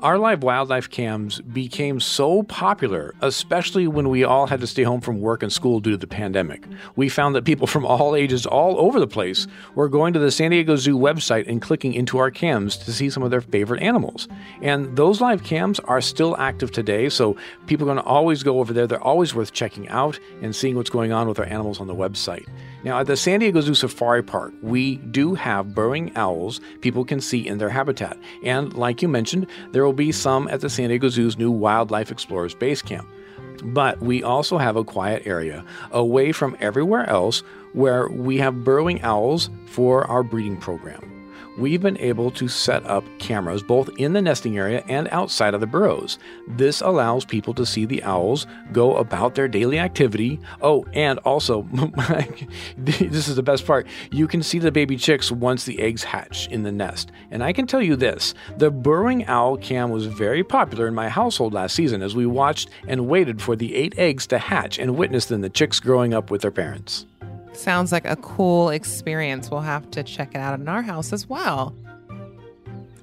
our 0.00 0.18
live 0.18 0.42
wildlife 0.42 0.90
cams 0.90 1.40
became 1.40 2.00
so 2.00 2.42
popular, 2.42 3.14
especially 3.20 3.86
when 3.86 4.08
we 4.08 4.24
all 4.24 4.46
had 4.46 4.60
to 4.60 4.66
stay 4.66 4.82
home 4.82 5.00
from 5.00 5.20
work 5.20 5.42
and 5.42 5.52
school 5.52 5.80
due 5.80 5.92
to 5.92 5.96
the 5.96 6.06
pandemic. 6.06 6.64
We 6.96 7.08
found 7.08 7.34
that 7.34 7.44
people 7.44 7.66
from 7.66 7.86
all 7.86 8.14
ages, 8.14 8.44
all 8.44 8.78
over 8.78 9.00
the 9.00 9.06
place, 9.06 9.46
were 9.74 9.88
going 9.88 10.12
to 10.12 10.18
the 10.18 10.30
San 10.30 10.50
Diego 10.50 10.76
Zoo 10.76 10.98
website 10.98 11.48
and 11.48 11.62
clicking 11.62 11.94
into 11.94 12.18
our 12.18 12.30
cams 12.30 12.76
to 12.78 12.92
see 12.92 13.08
some 13.08 13.22
of 13.22 13.30
their 13.30 13.40
favorite 13.40 13.82
animals. 13.82 14.28
And 14.60 14.96
those 14.96 15.20
live 15.20 15.44
cams 15.44 15.80
are 15.80 16.00
still 16.00 16.36
active 16.38 16.70
today, 16.72 17.08
so 17.08 17.36
people 17.66 17.88
are 17.88 17.94
going 17.94 18.04
to 18.04 18.10
always 18.10 18.42
go 18.42 18.60
over 18.60 18.72
there. 18.72 18.86
They're 18.86 19.00
always 19.00 19.34
worth 19.34 19.52
checking 19.52 19.88
out 19.88 20.18
and 20.42 20.54
seeing 20.54 20.76
what's 20.76 20.90
going 20.90 21.12
on 21.12 21.28
with 21.28 21.38
our 21.38 21.46
animals 21.46 21.80
on 21.80 21.86
the 21.86 21.94
website. 21.94 22.46
Now, 22.82 23.00
at 23.00 23.06
the 23.06 23.16
San 23.16 23.40
Diego 23.40 23.62
Zoo 23.62 23.74
Safari 23.74 24.22
Park, 24.22 24.52
we 24.60 24.96
do 24.96 25.34
have 25.34 25.74
burrowing 25.74 26.14
owls 26.16 26.60
people 26.82 27.04
can 27.04 27.20
see 27.20 27.46
in 27.46 27.56
their 27.56 27.70
habitat. 27.70 28.18
And 28.42 28.74
like 28.74 29.00
you 29.00 29.08
mentioned, 29.08 29.46
there 29.72 29.83
will 29.84 29.92
be 29.92 30.12
some 30.12 30.48
at 30.48 30.60
the 30.60 30.70
San 30.70 30.88
Diego 30.88 31.08
Zoo's 31.08 31.38
new 31.38 31.50
Wildlife 31.50 32.10
Explorers 32.10 32.54
Base 32.54 32.82
Camp. 32.82 33.08
But 33.62 34.00
we 34.00 34.22
also 34.22 34.58
have 34.58 34.76
a 34.76 34.84
quiet 34.84 35.26
area 35.26 35.64
away 35.92 36.32
from 36.32 36.56
everywhere 36.60 37.08
else 37.08 37.42
where 37.72 38.08
we 38.08 38.38
have 38.38 38.64
burrowing 38.64 39.02
owls 39.02 39.50
for 39.66 40.04
our 40.06 40.22
breeding 40.22 40.56
program 40.56 41.13
we've 41.58 41.80
been 41.80 41.98
able 41.98 42.30
to 42.32 42.48
set 42.48 42.84
up 42.86 43.04
cameras 43.18 43.62
both 43.62 43.88
in 43.98 44.12
the 44.12 44.22
nesting 44.22 44.58
area 44.58 44.82
and 44.88 45.08
outside 45.08 45.54
of 45.54 45.60
the 45.60 45.66
burrows. 45.66 46.18
This 46.48 46.80
allows 46.80 47.24
people 47.24 47.54
to 47.54 47.66
see 47.66 47.84
the 47.84 48.02
owls 48.02 48.46
go 48.72 48.96
about 48.96 49.34
their 49.34 49.48
daily 49.48 49.78
activity. 49.78 50.40
Oh, 50.62 50.84
and 50.92 51.18
also, 51.20 51.62
this 52.78 53.28
is 53.28 53.36
the 53.36 53.42
best 53.42 53.66
part 53.66 53.86
you 54.10 54.26
can 54.26 54.42
see 54.42 54.58
the 54.58 54.72
baby 54.72 54.96
chicks 54.96 55.30
once 55.30 55.64
the 55.64 55.80
eggs 55.80 56.04
hatch 56.04 56.48
in 56.48 56.62
the 56.62 56.72
nest. 56.72 57.12
And 57.30 57.42
I 57.42 57.52
can 57.52 57.66
tell 57.66 57.82
you 57.82 57.96
this 57.96 58.34
the 58.58 58.70
burrowing 58.70 59.26
owl 59.26 59.56
cam 59.56 59.90
was 59.90 60.06
very 60.06 60.44
popular 60.44 60.86
in 60.86 60.94
my 60.94 61.08
household 61.08 61.54
last 61.54 61.74
season 61.74 62.02
as 62.02 62.14
we 62.14 62.26
watched 62.26 62.70
and 62.86 63.08
waited 63.08 63.40
for 63.40 63.56
the 63.56 63.74
eight 63.74 63.94
eggs 63.98 64.26
to 64.28 64.38
hatch 64.38 64.78
and 64.78 64.96
witnessed 64.96 65.28
then 65.28 65.40
the 65.40 65.50
chicks 65.50 65.80
growing 65.80 66.14
up 66.14 66.30
with 66.30 66.42
their 66.42 66.50
parents. 66.50 67.06
Sounds 67.54 67.92
like 67.92 68.04
a 68.04 68.16
cool 68.16 68.70
experience. 68.70 69.50
We'll 69.50 69.60
have 69.60 69.90
to 69.92 70.02
check 70.02 70.34
it 70.34 70.38
out 70.38 70.58
in 70.58 70.68
our 70.68 70.82
house 70.82 71.12
as 71.12 71.28
well. 71.28 71.74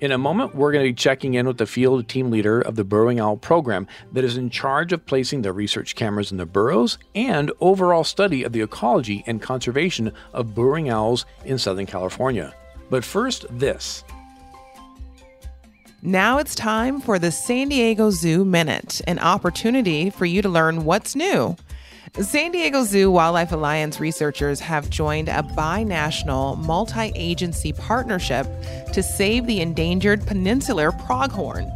In 0.02 0.12
a 0.12 0.18
moment, 0.18 0.56
we're 0.56 0.72
going 0.72 0.84
to 0.84 0.90
be 0.90 0.96
checking 0.96 1.36
in 1.36 1.46
with 1.46 1.60
the 1.60 1.68
field 1.68 2.08
team 2.08 2.32
leader 2.32 2.60
of 2.60 2.76
the 2.76 2.84
Burrowing 2.84 3.20
Owl 3.20 3.38
program 3.38 3.86
that 4.14 4.24
is 4.24 4.36
in 4.36 4.50
charge 4.50 4.92
of 4.92 5.06
placing 5.06 5.44
the 5.44 5.54
research 5.54 5.94
cameras 5.96 6.32
in 6.32 6.38
the 6.38 6.46
burrows 6.48 6.98
and 7.14 7.52
overall 7.60 8.04
study 8.04 8.44
of 8.44 8.52
the 8.52 8.62
ecology 8.62 9.24
and 9.28 9.44
conservation 9.44 10.12
of 10.34 10.56
burrowing 10.56 10.90
owls 10.90 11.28
in 11.46 11.60
Southern 11.60 11.86
California. 11.86 12.52
But 12.90 13.04
first, 13.04 13.46
this. 13.52 14.04
Now 16.02 16.40
it's 16.40 16.56
time 16.56 17.00
for 17.00 17.20
the 17.20 17.30
San 17.30 17.70
Diego 17.70 18.10
Zoo 18.10 18.44
Minute, 18.44 19.02
an 19.06 19.20
opportunity 19.20 20.10
for 20.10 20.26
you 20.26 20.42
to 20.42 20.50
learn 20.50 20.84
what's 20.84 21.16
new. 21.16 21.56
San 22.20 22.52
Diego 22.52 22.84
Zoo 22.84 23.10
Wildlife 23.10 23.54
Alliance 23.54 24.02
researchers 24.02 24.60
have 24.60 24.90
joined 24.90 25.30
a 25.30 25.44
binational, 25.56 26.58
multi 26.58 27.14
agency 27.16 27.72
partnership 27.72 28.46
to 28.92 29.02
save 29.02 29.46
the 29.46 29.62
endangered 29.62 30.28
peninsular 30.28 30.92
pronghorn. 30.92 31.72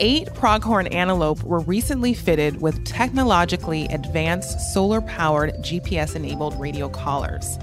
Eight 0.00 0.32
pronghorn 0.32 0.86
antelope 0.86 1.42
were 1.42 1.60
recently 1.60 2.14
fitted 2.14 2.62
with 2.62 2.82
technologically 2.86 3.84
advanced 3.90 4.58
solar 4.72 5.02
powered 5.02 5.52
GPS 5.56 6.16
enabled 6.16 6.58
radio 6.58 6.88
collars. 6.88 7.58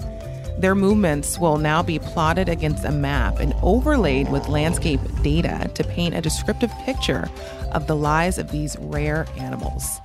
Their 0.59 0.75
movements 0.75 1.39
will 1.39 1.57
now 1.57 1.81
be 1.81 1.97
plotted 1.97 2.50
against 2.50 2.85
a 2.85 2.91
map 2.91 3.39
and 3.39 3.55
overlaid 3.63 4.31
with 4.31 4.47
landscape 4.47 5.01
data 5.24 5.71
to 5.74 5.83
paint 5.83 6.13
a 6.13 6.21
descriptive 6.21 6.71
picture 6.85 7.27
of 7.71 7.88
the 7.88 7.95
lives 7.95 8.38
of 8.38 8.51
these 8.51 8.77
rare 8.79 9.25
animals. 9.38 10.00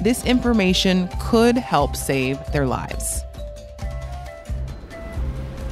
This 0.00 0.24
information 0.24 1.08
could 1.20 1.56
help 1.56 1.96
save 1.96 2.44
their 2.52 2.66
lives. 2.66 3.24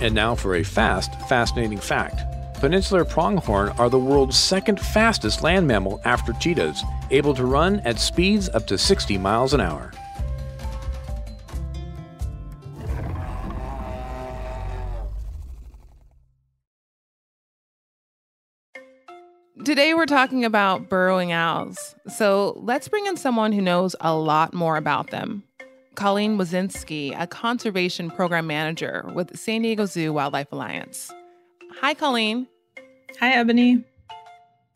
And 0.00 0.14
now 0.14 0.34
for 0.34 0.56
a 0.56 0.62
fast, 0.62 1.14
fascinating 1.28 1.78
fact. 1.78 2.22
Peninsular 2.60 3.04
pronghorn 3.04 3.70
are 3.78 3.90
the 3.90 3.98
world's 3.98 4.38
second 4.38 4.80
fastest 4.80 5.42
land 5.42 5.66
mammal 5.66 6.00
after 6.04 6.32
cheetahs, 6.34 6.82
able 7.10 7.34
to 7.34 7.44
run 7.44 7.80
at 7.84 7.98
speeds 7.98 8.48
up 8.50 8.66
to 8.68 8.78
60 8.78 9.18
miles 9.18 9.52
an 9.52 9.60
hour. 9.60 9.92
Today, 19.72 19.94
we're 19.94 20.04
talking 20.04 20.44
about 20.44 20.90
burrowing 20.90 21.32
owls. 21.32 21.94
So 22.06 22.60
let's 22.62 22.88
bring 22.88 23.06
in 23.06 23.16
someone 23.16 23.52
who 23.52 23.62
knows 23.62 23.96
a 24.02 24.14
lot 24.14 24.52
more 24.52 24.76
about 24.76 25.08
them. 25.08 25.44
Colleen 25.94 26.36
Wisinski, 26.36 27.18
a 27.18 27.26
conservation 27.26 28.10
program 28.10 28.46
manager 28.46 29.10
with 29.14 29.34
San 29.34 29.62
Diego 29.62 29.86
Zoo 29.86 30.12
Wildlife 30.12 30.52
Alliance. 30.52 31.10
Hi, 31.80 31.94
Colleen. 31.94 32.46
Hi, 33.18 33.32
Ebony. 33.32 33.82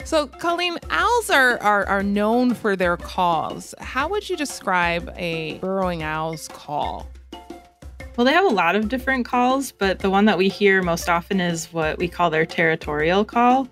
So, 0.04 0.28
Colleen, 0.28 0.78
owls 0.88 1.28
are, 1.28 1.62
are, 1.62 1.84
are 1.84 2.02
known 2.02 2.54
for 2.54 2.74
their 2.74 2.96
calls. 2.96 3.74
How 3.78 4.08
would 4.08 4.30
you 4.30 4.36
describe 4.38 5.12
a 5.14 5.58
burrowing 5.58 6.04
owl's 6.04 6.48
call? 6.48 7.06
Well, 8.16 8.24
they 8.24 8.32
have 8.32 8.46
a 8.46 8.54
lot 8.54 8.74
of 8.74 8.88
different 8.88 9.26
calls, 9.26 9.72
but 9.72 9.98
the 9.98 10.08
one 10.08 10.24
that 10.24 10.38
we 10.38 10.48
hear 10.48 10.80
most 10.80 11.10
often 11.10 11.38
is 11.38 11.70
what 11.70 11.98
we 11.98 12.08
call 12.08 12.30
their 12.30 12.46
territorial 12.46 13.26
call 13.26 13.68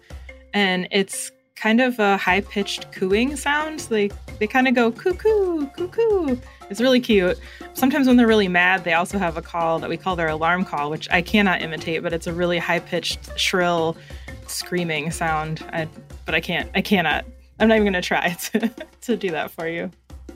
and 0.55 0.89
it's 0.91 1.31
kind 1.57 1.81
of 1.81 1.99
a 1.99 2.17
high 2.17 2.41
pitched 2.41 2.91
cooing 2.93 3.37
sound. 3.37 3.87
Like 3.91 4.13
they 4.39 4.47
kind 4.47 4.67
of 4.67 4.75
go 4.75 4.91
cuckoo, 4.91 5.67
cuckoo. 5.69 6.37
It's 6.71 6.81
really 6.81 7.01
cute. 7.01 7.39
Sometimes 7.75 8.07
when 8.07 8.17
they're 8.17 8.27
really 8.27 8.49
mad, 8.49 8.85
they 8.85 8.95
also 8.95 9.19
have 9.19 9.37
a 9.37 9.43
call 9.43 9.79
that 9.81 9.91
we 9.91 9.97
call 9.97 10.17
their 10.17 10.29
alarm 10.29 10.65
call, 10.65 10.91
which 10.91 11.09
I 11.11 11.21
cannot 11.21 11.61
imitate, 11.61 12.03
but 12.03 12.13
it's 12.13 12.27
a 12.27 12.33
really 12.33 12.59
high 12.59 12.81
pitched, 12.81 13.39
shrill, 13.39 13.97
screaming 14.47 15.11
sound. 15.11 15.65
I, 15.73 15.89
but 16.25 16.35
I 16.35 16.41
can't. 16.41 16.71
I 16.75 16.81
cannot. 16.81 17.27
I'm 17.61 17.69
not 17.69 17.75
even 17.75 17.85
going 17.85 18.03
to 18.03 18.07
try 18.07 18.31
to, 18.53 18.75
to 19.03 19.17
do 19.17 19.31
that 19.31 19.51
for 19.51 19.69
you. 19.69 19.91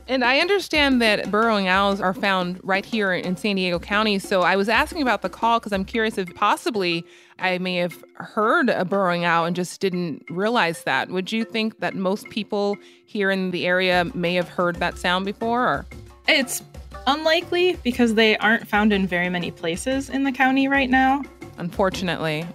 And 0.08 0.24
I 0.24 0.40
understand 0.40 1.02
that 1.02 1.30
burrowing 1.30 1.68
owls 1.68 2.00
are 2.00 2.14
found 2.14 2.60
right 2.62 2.84
here 2.84 3.12
in 3.12 3.36
San 3.36 3.56
Diego 3.56 3.78
County. 3.78 4.18
So 4.18 4.40
I 4.40 4.56
was 4.56 4.70
asking 4.70 5.02
about 5.02 5.20
the 5.20 5.28
call 5.28 5.58
because 5.58 5.72
I'm 5.72 5.84
curious 5.84 6.16
if 6.16 6.34
possibly 6.34 7.04
I 7.38 7.58
may 7.58 7.76
have 7.76 8.02
heard 8.14 8.70
a 8.70 8.86
burrowing 8.86 9.26
owl 9.26 9.44
and 9.44 9.54
just 9.54 9.78
didn't 9.82 10.24
realize 10.30 10.82
that. 10.84 11.10
Would 11.10 11.30
you 11.30 11.44
think 11.44 11.80
that 11.80 11.94
most 11.94 12.28
people 12.30 12.78
here 13.04 13.30
in 13.30 13.50
the 13.50 13.66
area 13.66 14.10
may 14.14 14.34
have 14.34 14.48
heard 14.48 14.76
that 14.76 14.96
sound 14.96 15.26
before? 15.26 15.68
Or? 15.68 15.86
It's 16.26 16.62
unlikely 17.06 17.76
because 17.84 18.14
they 18.14 18.38
aren't 18.38 18.66
found 18.66 18.94
in 18.94 19.06
very 19.06 19.28
many 19.28 19.50
places 19.50 20.08
in 20.08 20.24
the 20.24 20.32
county 20.32 20.68
right 20.68 20.88
now. 20.88 21.22
Unfortunately. 21.58 22.46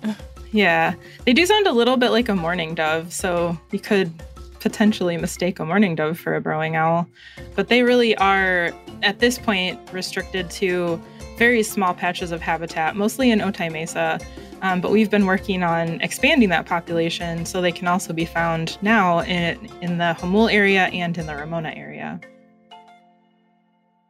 yeah. 0.51 0.95
They 1.25 1.33
do 1.33 1.45
sound 1.45 1.67
a 1.67 1.71
little 1.71 1.97
bit 1.97 2.09
like 2.09 2.29
a 2.29 2.35
mourning 2.35 2.73
dove. 2.73 3.13
So 3.13 3.55
you 3.69 3.79
could 3.79 4.11
potentially 4.63 5.17
mistake 5.17 5.59
a 5.59 5.65
mourning 5.65 5.93
dove 5.93 6.17
for 6.17 6.35
a 6.35 6.41
burrowing 6.41 6.75
owl. 6.77 7.05
But 7.53 7.67
they 7.67 7.83
really 7.83 8.15
are, 8.15 8.71
at 9.03 9.19
this 9.19 9.37
point, 9.37 9.77
restricted 9.91 10.49
to 10.51 10.99
very 11.37 11.61
small 11.63 11.93
patches 11.93 12.31
of 12.31 12.41
habitat, 12.41 12.95
mostly 12.95 13.29
in 13.29 13.39
Otay 13.39 13.71
Mesa. 13.71 14.19
Um, 14.61 14.79
but 14.79 14.91
we've 14.91 15.09
been 15.09 15.25
working 15.25 15.61
on 15.63 15.99
expanding 15.99 16.47
that 16.49 16.65
population 16.65 17.45
so 17.45 17.61
they 17.61 17.73
can 17.73 17.89
also 17.89 18.13
be 18.13 18.23
found 18.23 18.81
now 18.81 19.19
in, 19.19 19.69
in 19.81 19.97
the 19.97 20.15
Jamul 20.17 20.51
area 20.51 20.85
and 20.85 21.17
in 21.17 21.27
the 21.27 21.35
Ramona 21.35 21.73
area. 21.75 22.21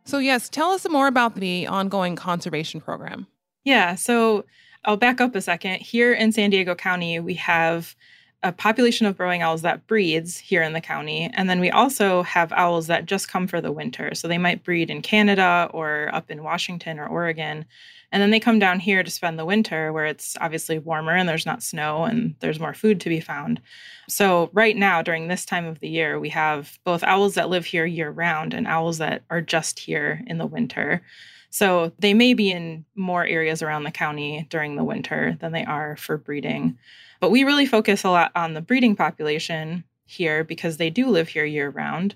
So, 0.05 0.19
yes, 0.19 0.49
tell 0.49 0.69
us 0.69 0.87
more 0.87 1.07
about 1.07 1.35
the 1.35 1.65
ongoing 1.65 2.15
conservation 2.15 2.79
program. 2.79 3.25
Yeah, 3.63 3.95
so 3.95 4.45
I'll 4.85 4.97
back 4.97 5.19
up 5.19 5.33
a 5.33 5.41
second. 5.41 5.79
Here 5.79 6.13
in 6.13 6.31
San 6.31 6.51
Diego 6.51 6.75
County, 6.75 7.19
we 7.19 7.33
have 7.35 7.95
a 8.43 8.51
population 8.51 9.07
of 9.07 9.17
burrowing 9.17 9.41
owls 9.41 9.61
that 9.61 9.87
breeds 9.87 10.37
here 10.37 10.61
in 10.61 10.73
the 10.73 10.81
county. 10.81 11.31
And 11.33 11.49
then 11.49 11.59
we 11.59 11.71
also 11.71 12.23
have 12.23 12.51
owls 12.51 12.87
that 12.87 13.05
just 13.05 13.29
come 13.29 13.47
for 13.47 13.61
the 13.61 13.71
winter. 13.71 14.13
So 14.13 14.27
they 14.27 14.37
might 14.37 14.63
breed 14.63 14.89
in 14.89 15.01
Canada 15.01 15.69
or 15.73 16.09
up 16.13 16.29
in 16.29 16.43
Washington 16.43 16.99
or 16.99 17.07
Oregon. 17.07 17.65
And 18.11 18.21
then 18.21 18.29
they 18.29 18.39
come 18.39 18.59
down 18.59 18.79
here 18.79 19.01
to 19.01 19.09
spend 19.09 19.39
the 19.39 19.45
winter 19.45 19.91
where 19.91 20.05
it's 20.05 20.35
obviously 20.39 20.77
warmer 20.77 21.15
and 21.15 21.27
there's 21.27 21.47
not 21.47 21.63
snow 21.63 22.03
and 22.03 22.35
there's 22.41 22.59
more 22.59 22.75
food 22.75 22.99
to 23.01 23.09
be 23.09 23.19
found. 23.19 23.59
So, 24.07 24.51
right 24.53 24.77
now, 24.77 25.01
during 25.01 25.27
this 25.27 25.45
time 25.45 25.65
of 25.65 25.79
the 25.79 25.89
year, 25.89 26.19
we 26.19 26.29
have 26.29 26.77
both 26.83 27.03
owls 27.03 27.33
that 27.35 27.49
live 27.49 27.65
here 27.65 27.87
year 27.87 28.11
round 28.11 28.53
and 28.53 28.67
owls 28.67 28.99
that 28.99 29.23
are 29.31 29.41
just 29.41 29.79
here 29.79 30.21
in 30.27 30.37
the 30.37 30.45
winter. 30.45 31.01
So, 31.49 31.91
they 31.97 32.13
may 32.13 32.35
be 32.35 32.51
in 32.51 32.85
more 32.95 33.25
areas 33.25 33.63
around 33.63 33.83
the 33.83 33.91
county 33.91 34.45
during 34.49 34.75
the 34.75 34.83
winter 34.83 35.35
than 35.39 35.51
they 35.51 35.65
are 35.65 35.95
for 35.95 36.17
breeding. 36.17 36.77
But 37.23 37.31
we 37.31 37.45
really 37.45 37.65
focus 37.65 38.03
a 38.03 38.09
lot 38.09 38.33
on 38.35 38.53
the 38.53 38.59
breeding 38.59 38.97
population 38.97 39.85
here 40.03 40.43
because 40.43 40.75
they 40.75 40.89
do 40.89 41.07
live 41.07 41.29
here 41.29 41.45
year 41.45 41.69
round. 41.69 42.15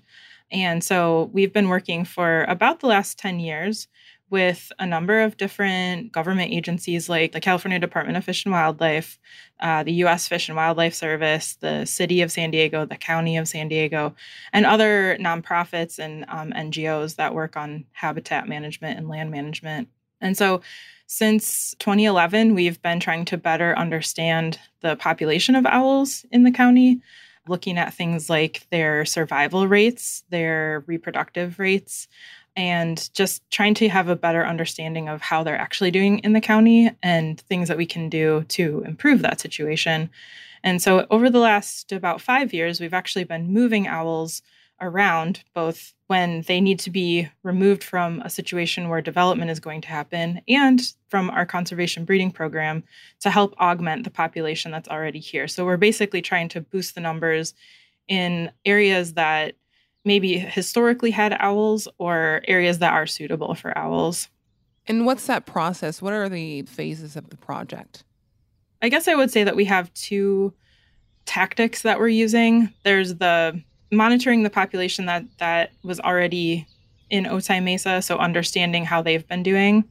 And 0.52 0.84
so 0.84 1.30
we've 1.32 1.50
been 1.50 1.70
working 1.70 2.04
for 2.04 2.44
about 2.44 2.80
the 2.80 2.88
last 2.88 3.18
10 3.18 3.40
years 3.40 3.88
with 4.28 4.70
a 4.78 4.84
number 4.84 5.22
of 5.22 5.38
different 5.38 6.12
government 6.12 6.52
agencies 6.52 7.08
like 7.08 7.32
the 7.32 7.40
California 7.40 7.78
Department 7.78 8.18
of 8.18 8.24
Fish 8.24 8.44
and 8.44 8.52
Wildlife, 8.52 9.18
uh, 9.60 9.82
the 9.82 9.94
U.S. 9.94 10.28
Fish 10.28 10.46
and 10.50 10.56
Wildlife 10.56 10.92
Service, 10.92 11.54
the 11.54 11.86
City 11.86 12.20
of 12.20 12.30
San 12.30 12.50
Diego, 12.50 12.84
the 12.84 12.94
County 12.94 13.38
of 13.38 13.48
San 13.48 13.68
Diego, 13.68 14.14
and 14.52 14.66
other 14.66 15.16
nonprofits 15.18 15.98
and 15.98 16.26
um, 16.28 16.52
NGOs 16.52 17.16
that 17.16 17.32
work 17.32 17.56
on 17.56 17.86
habitat 17.92 18.46
management 18.46 18.98
and 18.98 19.08
land 19.08 19.30
management. 19.30 19.88
And 20.20 20.36
so 20.36 20.62
since 21.06 21.74
2011, 21.78 22.54
we've 22.54 22.80
been 22.82 23.00
trying 23.00 23.24
to 23.26 23.38
better 23.38 23.76
understand 23.78 24.58
the 24.82 24.96
population 24.96 25.54
of 25.54 25.64
owls 25.64 26.26
in 26.30 26.42
the 26.42 26.50
county, 26.50 27.00
looking 27.46 27.78
at 27.78 27.94
things 27.94 28.28
like 28.28 28.66
their 28.70 29.06
survival 29.06 29.66
rates, 29.66 30.22
their 30.28 30.84
reproductive 30.86 31.58
rates, 31.58 32.08
and 32.56 33.08
just 33.14 33.48
trying 33.50 33.72
to 33.72 33.88
have 33.88 34.08
a 34.08 34.16
better 34.16 34.44
understanding 34.44 35.08
of 35.08 35.22
how 35.22 35.42
they're 35.42 35.56
actually 35.56 35.90
doing 35.90 36.18
in 36.18 36.34
the 36.34 36.40
county 36.40 36.90
and 37.02 37.40
things 37.42 37.68
that 37.68 37.78
we 37.78 37.86
can 37.86 38.08
do 38.08 38.44
to 38.48 38.82
improve 38.86 39.22
that 39.22 39.40
situation. 39.40 40.10
And 40.62 40.82
so, 40.82 41.06
over 41.10 41.30
the 41.30 41.38
last 41.38 41.92
about 41.92 42.20
five 42.20 42.52
years, 42.52 42.80
we've 42.80 42.92
actually 42.92 43.24
been 43.24 43.52
moving 43.52 43.86
owls 43.86 44.42
around, 44.80 45.42
both 45.54 45.94
when 46.08 46.40
they 46.42 46.60
need 46.60 46.78
to 46.80 46.90
be 46.90 47.28
removed 47.42 47.84
from 47.84 48.20
a 48.22 48.30
situation 48.30 48.88
where 48.88 49.02
development 49.02 49.50
is 49.50 49.60
going 49.60 49.82
to 49.82 49.88
happen 49.88 50.40
and 50.48 50.94
from 51.08 51.28
our 51.28 51.44
conservation 51.44 52.06
breeding 52.06 52.30
program 52.30 52.82
to 53.20 53.28
help 53.28 53.54
augment 53.60 54.04
the 54.04 54.10
population 54.10 54.72
that's 54.72 54.88
already 54.88 55.20
here. 55.20 55.46
So 55.46 55.66
we're 55.66 55.76
basically 55.76 56.22
trying 56.22 56.48
to 56.50 56.62
boost 56.62 56.94
the 56.94 57.02
numbers 57.02 57.52
in 58.08 58.50
areas 58.64 59.14
that 59.14 59.54
maybe 60.02 60.38
historically 60.38 61.10
had 61.10 61.36
owls 61.40 61.86
or 61.98 62.40
areas 62.48 62.78
that 62.78 62.94
are 62.94 63.06
suitable 63.06 63.54
for 63.54 63.76
owls. 63.76 64.28
And 64.86 65.04
what's 65.04 65.26
that 65.26 65.44
process? 65.44 66.00
What 66.00 66.14
are 66.14 66.30
the 66.30 66.62
phases 66.62 67.16
of 67.16 67.28
the 67.28 67.36
project? 67.36 68.04
I 68.80 68.88
guess 68.88 69.08
I 69.08 69.14
would 69.14 69.30
say 69.30 69.44
that 69.44 69.56
we 69.56 69.66
have 69.66 69.92
two 69.92 70.54
tactics 71.26 71.82
that 71.82 71.98
we're 71.98 72.08
using. 72.08 72.72
There's 72.84 73.16
the 73.16 73.62
monitoring 73.90 74.42
the 74.42 74.50
population 74.50 75.06
that 75.06 75.24
that 75.38 75.72
was 75.82 76.00
already 76.00 76.66
in 77.10 77.24
Otay 77.24 77.62
Mesa, 77.62 78.02
so 78.02 78.18
understanding 78.18 78.84
how 78.84 79.02
they've 79.02 79.26
been 79.26 79.42
doing. 79.42 79.84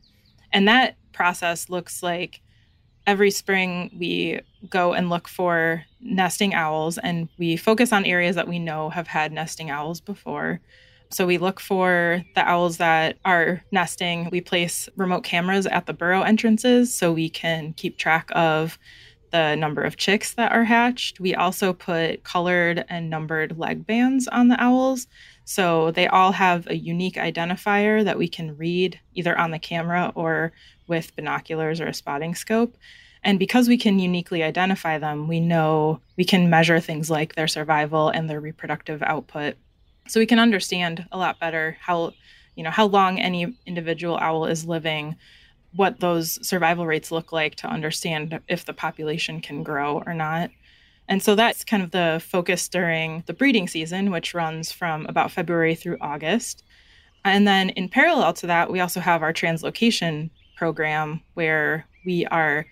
And 0.53 0.67
that 0.67 0.95
process 1.13 1.69
looks 1.69 2.03
like 2.03 2.41
every 3.07 3.31
spring 3.31 3.89
we 3.97 4.39
go 4.69 4.93
and 4.93 5.09
look 5.09 5.27
for 5.27 5.83
nesting 6.01 6.53
owls 6.53 6.97
and 6.97 7.29
we 7.37 7.55
focus 7.55 7.91
on 7.93 8.05
areas 8.05 8.35
that 8.35 8.47
we 8.47 8.59
know 8.59 8.89
have 8.89 9.07
had 9.07 9.31
nesting 9.31 9.69
owls 9.69 10.01
before. 10.01 10.59
So 11.09 11.25
we 11.25 11.37
look 11.37 11.61
for 11.61 12.23
the 12.35 12.47
owls 12.47 12.77
that 12.77 13.17
are 13.23 13.63
nesting. 13.71 14.29
We 14.29 14.41
place 14.41 14.89
remote 14.97 15.23
cameras 15.23 15.65
at 15.65 15.85
the 15.85 15.93
burrow 15.93 16.21
entrances 16.21 16.93
so 16.93 17.13
we 17.13 17.29
can 17.29 17.73
keep 17.73 17.97
track 17.97 18.29
of 18.35 18.77
the 19.37 19.55
number 19.55 19.83
of 19.83 19.97
chicks 19.97 20.33
that 20.33 20.51
are 20.51 20.63
hatched. 20.63 21.19
We 21.19 21.35
also 21.35 21.71
put 21.71 22.23
colored 22.23 22.83
and 22.89 23.07
numbered 23.09 23.59
leg 23.59 23.85
bands 23.85 24.27
on 24.27 24.47
the 24.47 24.61
owls. 24.61 25.05
So 25.45 25.91
they 25.91 26.07
all 26.07 26.31
have 26.31 26.65
a 26.67 26.75
unique 26.75 27.17
identifier 27.17 28.03
that 28.03 28.17
we 28.17 28.27
can 28.27 28.57
read 28.57 28.99
either 29.13 29.37
on 29.37 29.51
the 29.51 29.59
camera 29.59 30.11
or 30.15 30.53
with 30.87 31.15
binoculars 31.15 31.79
or 31.79 31.85
a 31.85 31.93
spotting 31.93 32.33
scope. 32.33 32.75
And 33.23 33.37
because 33.37 33.67
we 33.67 33.77
can 33.77 33.99
uniquely 33.99 34.41
identify 34.41 34.97
them, 34.97 35.27
we 35.27 35.39
know 35.39 35.99
we 36.15 36.25
can 36.25 36.49
measure 36.49 36.79
things 36.79 37.11
like 37.11 37.35
their 37.35 37.47
survival 37.47 38.09
and 38.09 38.27
their 38.27 38.41
reproductive 38.41 39.03
output. 39.03 39.55
So 40.07 40.19
we 40.19 40.25
can 40.25 40.39
understand 40.39 41.05
a 41.11 41.17
lot 41.17 41.39
better 41.39 41.77
how, 41.79 42.13
you 42.55 42.63
know, 42.63 42.71
how 42.71 42.87
long 42.87 43.19
any 43.19 43.53
individual 43.67 44.17
owl 44.17 44.45
is 44.45 44.65
living, 44.65 45.15
what 45.77 45.99
those 46.01 46.45
survival 46.45 46.85
rates 46.85 47.11
look 47.11 47.31
like 47.31 47.55
to 47.55 47.67
understand 47.67 48.39
if 48.49 48.65
the 48.65 48.73
population 48.73 49.39
can 49.39 49.63
grow 49.63 50.03
or 50.05 50.13
not. 50.13 50.49
And 51.07 51.23
so 51.23 51.35
that's 51.35 51.63
kind 51.63 51.81
of 51.81 51.91
the 51.91 52.21
focus 52.23 52.67
during 52.67 53.23
the 53.27 53.33
breeding 53.33 53.67
season, 53.67 54.11
which 54.11 54.33
runs 54.33 54.71
from 54.71 55.05
about 55.05 55.31
February 55.31 55.75
through 55.75 55.97
August. 56.01 56.63
And 57.23 57.47
then 57.47 57.69
in 57.69 57.87
parallel 57.87 58.33
to 58.33 58.47
that, 58.47 58.69
we 58.69 58.81
also 58.81 58.99
have 58.99 59.21
our 59.21 59.31
translocation 59.31 60.29
program 60.57 61.21
where 61.35 61.85
we 62.05 62.25
are 62.25 62.65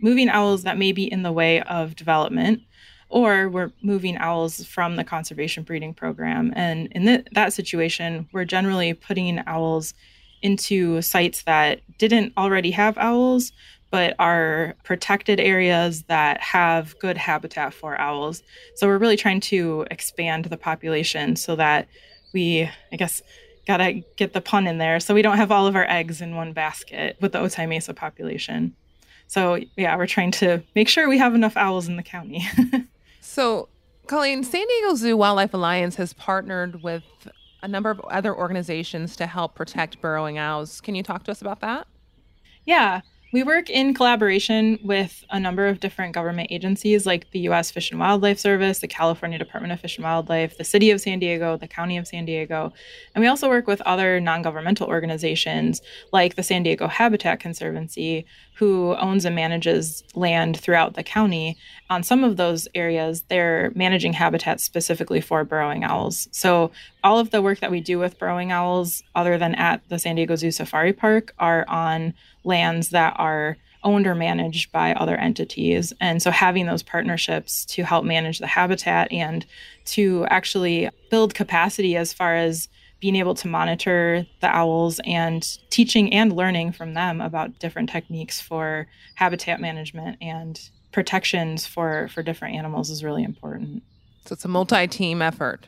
moving 0.00 0.28
owls 0.28 0.62
that 0.62 0.78
may 0.78 0.92
be 0.92 1.10
in 1.10 1.22
the 1.22 1.32
way 1.32 1.60
of 1.62 1.96
development 1.96 2.62
or 3.08 3.48
we're 3.48 3.70
moving 3.82 4.16
owls 4.16 4.64
from 4.64 4.96
the 4.96 5.04
conservation 5.04 5.62
breeding 5.62 5.94
program. 5.94 6.52
And 6.56 6.88
in 6.92 7.04
th- 7.04 7.26
that 7.32 7.52
situation, 7.52 8.28
we're 8.32 8.44
generally 8.44 8.92
putting 8.92 9.40
owls 9.46 9.94
into 10.44 11.00
sites 11.00 11.42
that 11.42 11.80
didn't 11.98 12.34
already 12.36 12.70
have 12.70 12.96
owls, 12.98 13.50
but 13.90 14.14
are 14.18 14.74
protected 14.84 15.40
areas 15.40 16.02
that 16.02 16.40
have 16.40 16.96
good 16.98 17.16
habitat 17.16 17.72
for 17.72 17.98
owls. 17.98 18.42
So 18.76 18.86
we're 18.86 18.98
really 18.98 19.16
trying 19.16 19.40
to 19.40 19.86
expand 19.90 20.44
the 20.44 20.58
population 20.58 21.34
so 21.36 21.56
that 21.56 21.88
we, 22.34 22.70
I 22.92 22.96
guess, 22.96 23.22
gotta 23.66 24.02
get 24.16 24.34
the 24.34 24.42
pun 24.42 24.66
in 24.66 24.76
there, 24.76 25.00
so 25.00 25.14
we 25.14 25.22
don't 25.22 25.38
have 25.38 25.50
all 25.50 25.66
of 25.66 25.74
our 25.76 25.88
eggs 25.88 26.20
in 26.20 26.36
one 26.36 26.52
basket 26.52 27.16
with 27.20 27.32
the 27.32 27.38
Otay 27.38 27.66
Mesa 27.66 27.94
population. 27.94 28.76
So 29.26 29.58
yeah, 29.76 29.96
we're 29.96 30.06
trying 30.06 30.32
to 30.32 30.62
make 30.74 30.88
sure 30.88 31.08
we 31.08 31.18
have 31.18 31.34
enough 31.34 31.56
owls 31.56 31.88
in 31.88 31.96
the 31.96 32.02
county. 32.02 32.46
so, 33.22 33.70
Colleen, 34.06 34.44
San 34.44 34.66
Diego 34.66 34.94
Zoo 34.96 35.16
Wildlife 35.16 35.54
Alliance 35.54 35.96
has 35.96 36.12
partnered 36.12 36.82
with 36.82 37.04
a 37.64 37.68
number 37.68 37.90
of 37.90 37.98
other 38.00 38.36
organizations 38.36 39.16
to 39.16 39.26
help 39.26 39.54
protect 39.54 40.00
burrowing 40.02 40.36
owls. 40.36 40.82
Can 40.82 40.94
you 40.94 41.02
talk 41.02 41.24
to 41.24 41.30
us 41.30 41.40
about 41.40 41.60
that? 41.60 41.86
Yeah. 42.66 43.00
We 43.32 43.42
work 43.42 43.68
in 43.68 43.94
collaboration 43.94 44.78
with 44.84 45.24
a 45.30 45.40
number 45.40 45.66
of 45.66 45.80
different 45.80 46.14
government 46.14 46.52
agencies 46.52 47.04
like 47.04 47.32
the 47.32 47.40
U.S. 47.40 47.68
Fish 47.68 47.90
and 47.90 47.98
Wildlife 47.98 48.38
Service, 48.38 48.78
the 48.78 48.86
California 48.86 49.38
Department 49.38 49.72
of 49.72 49.80
Fish 49.80 49.96
and 49.96 50.04
Wildlife, 50.04 50.56
the 50.56 50.62
City 50.62 50.92
of 50.92 51.00
San 51.00 51.18
Diego, 51.18 51.56
the 51.56 51.66
County 51.66 51.96
of 51.96 52.06
San 52.06 52.26
Diego. 52.26 52.72
And 53.12 53.22
we 53.22 53.26
also 53.26 53.48
work 53.48 53.66
with 53.66 53.80
other 53.80 54.20
non 54.20 54.42
governmental 54.42 54.86
organizations 54.86 55.82
like 56.12 56.36
the 56.36 56.44
San 56.44 56.62
Diego 56.62 56.86
Habitat 56.86 57.40
Conservancy, 57.40 58.24
who 58.54 58.94
owns 59.00 59.24
and 59.24 59.34
manages 59.34 60.04
land 60.14 60.60
throughout 60.60 60.94
the 60.94 61.02
county. 61.02 61.56
On 61.90 62.04
some 62.04 62.22
of 62.22 62.36
those 62.36 62.68
areas, 62.76 63.22
they're 63.22 63.72
managing 63.74 64.12
habitats 64.12 64.62
specifically 64.62 65.20
for 65.20 65.44
burrowing 65.44 65.82
owls. 65.82 66.28
So, 66.30 66.70
all 67.04 67.18
of 67.18 67.30
the 67.30 67.42
work 67.42 67.60
that 67.60 67.70
we 67.70 67.80
do 67.80 67.98
with 67.98 68.18
burrowing 68.18 68.50
owls, 68.50 69.02
other 69.14 69.36
than 69.36 69.54
at 69.54 69.86
the 69.90 69.98
San 69.98 70.16
Diego 70.16 70.34
Zoo 70.34 70.50
Safari 70.50 70.94
Park, 70.94 71.34
are 71.38 71.64
on 71.68 72.14
lands 72.42 72.88
that 72.90 73.14
are 73.18 73.58
owned 73.84 74.06
or 74.06 74.14
managed 74.14 74.72
by 74.72 74.94
other 74.94 75.14
entities. 75.16 75.92
And 76.00 76.22
so 76.22 76.30
having 76.30 76.64
those 76.64 76.82
partnerships 76.82 77.66
to 77.66 77.84
help 77.84 78.06
manage 78.06 78.38
the 78.38 78.46
habitat 78.46 79.12
and 79.12 79.44
to 79.84 80.26
actually 80.30 80.88
build 81.10 81.34
capacity 81.34 81.94
as 81.94 82.14
far 82.14 82.34
as 82.34 82.68
being 83.00 83.16
able 83.16 83.34
to 83.34 83.48
monitor 83.48 84.26
the 84.40 84.48
owls 84.48 84.98
and 85.04 85.58
teaching 85.68 86.10
and 86.14 86.34
learning 86.34 86.72
from 86.72 86.94
them 86.94 87.20
about 87.20 87.58
different 87.58 87.90
techniques 87.90 88.40
for 88.40 88.86
habitat 89.16 89.60
management 89.60 90.16
and 90.22 90.70
protections 90.90 91.66
for 91.66 92.08
for 92.08 92.22
different 92.22 92.54
animals 92.54 92.88
is 92.88 93.04
really 93.04 93.22
important. 93.22 93.82
So 94.24 94.32
it's 94.32 94.46
a 94.46 94.48
multi-team 94.48 95.20
effort 95.20 95.66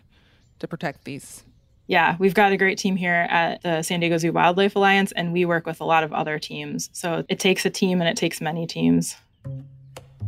to 0.58 0.68
protect 0.68 1.04
these 1.04 1.44
yeah, 1.88 2.16
we've 2.18 2.34
got 2.34 2.52
a 2.52 2.56
great 2.56 2.78
team 2.78 2.96
here 2.96 3.26
at 3.30 3.62
the 3.62 3.82
San 3.82 4.00
Diego 4.00 4.18
Zoo 4.18 4.32
Wildlife 4.32 4.74
Alliance, 4.74 5.12
and 5.12 5.32
we 5.32 5.44
work 5.44 5.66
with 5.66 5.80
a 5.80 5.84
lot 5.84 6.02
of 6.02 6.12
other 6.12 6.38
teams. 6.38 6.90
So 6.92 7.24
it 7.28 7.38
takes 7.38 7.64
a 7.64 7.70
team 7.70 8.00
and 8.00 8.08
it 8.08 8.16
takes 8.16 8.40
many 8.40 8.66
teams. 8.66 9.16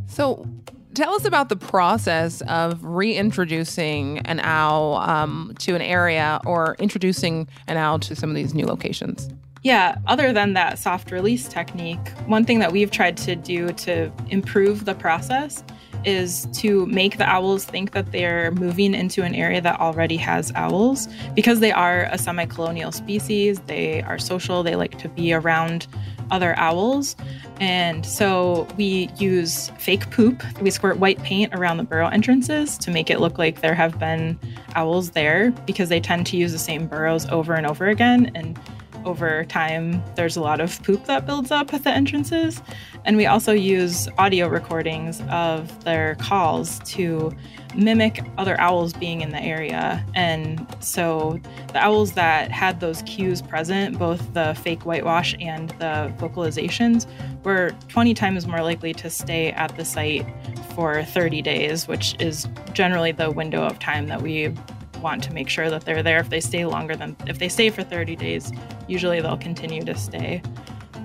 So 0.06 0.46
tell 0.94 1.14
us 1.14 1.24
about 1.24 1.48
the 1.48 1.56
process 1.56 2.42
of 2.42 2.84
reintroducing 2.84 4.18
an 4.20 4.40
owl 4.40 4.96
um, 4.96 5.52
to 5.58 5.74
an 5.74 5.82
area 5.82 6.40
or 6.46 6.76
introducing 6.78 7.48
an 7.66 7.76
owl 7.76 7.98
to 8.00 8.14
some 8.14 8.30
of 8.30 8.36
these 8.36 8.54
new 8.54 8.66
locations. 8.66 9.28
Yeah, 9.64 9.96
other 10.06 10.32
than 10.32 10.52
that 10.52 10.78
soft 10.78 11.10
release 11.10 11.48
technique, 11.48 12.08
one 12.26 12.44
thing 12.44 12.60
that 12.60 12.70
we've 12.70 12.92
tried 12.92 13.16
to 13.18 13.34
do 13.34 13.72
to 13.72 14.12
improve 14.30 14.84
the 14.84 14.94
process 14.94 15.64
is 16.04 16.46
to 16.54 16.86
make 16.86 17.18
the 17.18 17.28
owls 17.28 17.64
think 17.64 17.92
that 17.92 18.12
they're 18.12 18.50
moving 18.52 18.94
into 18.94 19.22
an 19.22 19.34
area 19.34 19.60
that 19.60 19.80
already 19.80 20.16
has 20.16 20.52
owls 20.54 21.08
because 21.34 21.60
they 21.60 21.72
are 21.72 22.08
a 22.10 22.18
semi 22.18 22.46
colonial 22.46 22.92
species. 22.92 23.60
They 23.60 24.02
are 24.02 24.18
social, 24.18 24.62
they 24.62 24.76
like 24.76 24.98
to 24.98 25.08
be 25.08 25.32
around 25.32 25.86
other 26.30 26.56
owls. 26.58 27.16
And 27.60 28.04
so 28.06 28.68
we 28.76 29.10
use 29.18 29.70
fake 29.78 30.10
poop. 30.10 30.42
We 30.60 30.70
squirt 30.70 30.98
white 30.98 31.22
paint 31.22 31.54
around 31.54 31.78
the 31.78 31.84
burrow 31.84 32.08
entrances 32.08 32.78
to 32.78 32.90
make 32.90 33.10
it 33.10 33.20
look 33.20 33.38
like 33.38 33.60
there 33.60 33.74
have 33.74 33.98
been 33.98 34.38
owls 34.74 35.10
there 35.10 35.50
because 35.66 35.88
they 35.88 36.00
tend 36.00 36.26
to 36.26 36.36
use 36.36 36.52
the 36.52 36.58
same 36.58 36.86
burrows 36.86 37.26
over 37.30 37.54
and 37.54 37.66
over 37.66 37.88
again. 37.88 38.30
And 38.34 38.58
over 39.04 39.44
time, 39.44 40.02
there's 40.14 40.36
a 40.36 40.40
lot 40.40 40.60
of 40.60 40.82
poop 40.82 41.04
that 41.06 41.26
builds 41.26 41.50
up 41.50 41.72
at 41.74 41.84
the 41.84 41.90
entrances. 41.90 42.62
And 43.04 43.16
we 43.16 43.26
also 43.26 43.52
use 43.52 44.08
audio 44.18 44.48
recordings 44.48 45.22
of 45.30 45.84
their 45.84 46.14
calls 46.16 46.78
to 46.80 47.34
mimic 47.74 48.22
other 48.38 48.58
owls 48.60 48.92
being 48.92 49.20
in 49.20 49.30
the 49.30 49.40
area. 49.40 50.04
And 50.14 50.66
so 50.80 51.40
the 51.72 51.78
owls 51.78 52.12
that 52.12 52.50
had 52.50 52.80
those 52.80 53.02
cues 53.02 53.42
present, 53.42 53.98
both 53.98 54.34
the 54.34 54.54
fake 54.62 54.84
whitewash 54.84 55.34
and 55.40 55.70
the 55.78 56.12
vocalizations, 56.18 57.06
were 57.44 57.70
20 57.88 58.14
times 58.14 58.46
more 58.46 58.62
likely 58.62 58.92
to 58.94 59.10
stay 59.10 59.52
at 59.52 59.76
the 59.76 59.84
site 59.84 60.26
for 60.74 61.02
30 61.04 61.42
days, 61.42 61.88
which 61.88 62.14
is 62.20 62.48
generally 62.72 63.12
the 63.12 63.30
window 63.30 63.62
of 63.62 63.78
time 63.78 64.06
that 64.08 64.22
we 64.22 64.54
want 65.00 65.22
to 65.24 65.32
make 65.32 65.48
sure 65.48 65.70
that 65.70 65.84
they're 65.84 66.02
there. 66.02 66.18
If 66.18 66.30
they 66.30 66.40
stay 66.40 66.64
longer 66.64 66.96
than, 66.96 67.16
if 67.26 67.38
they 67.38 67.48
stay 67.48 67.70
for 67.70 67.82
30 67.82 68.16
days, 68.16 68.52
usually 68.86 69.20
they'll 69.20 69.36
continue 69.36 69.82
to 69.84 69.94
stay. 69.94 70.42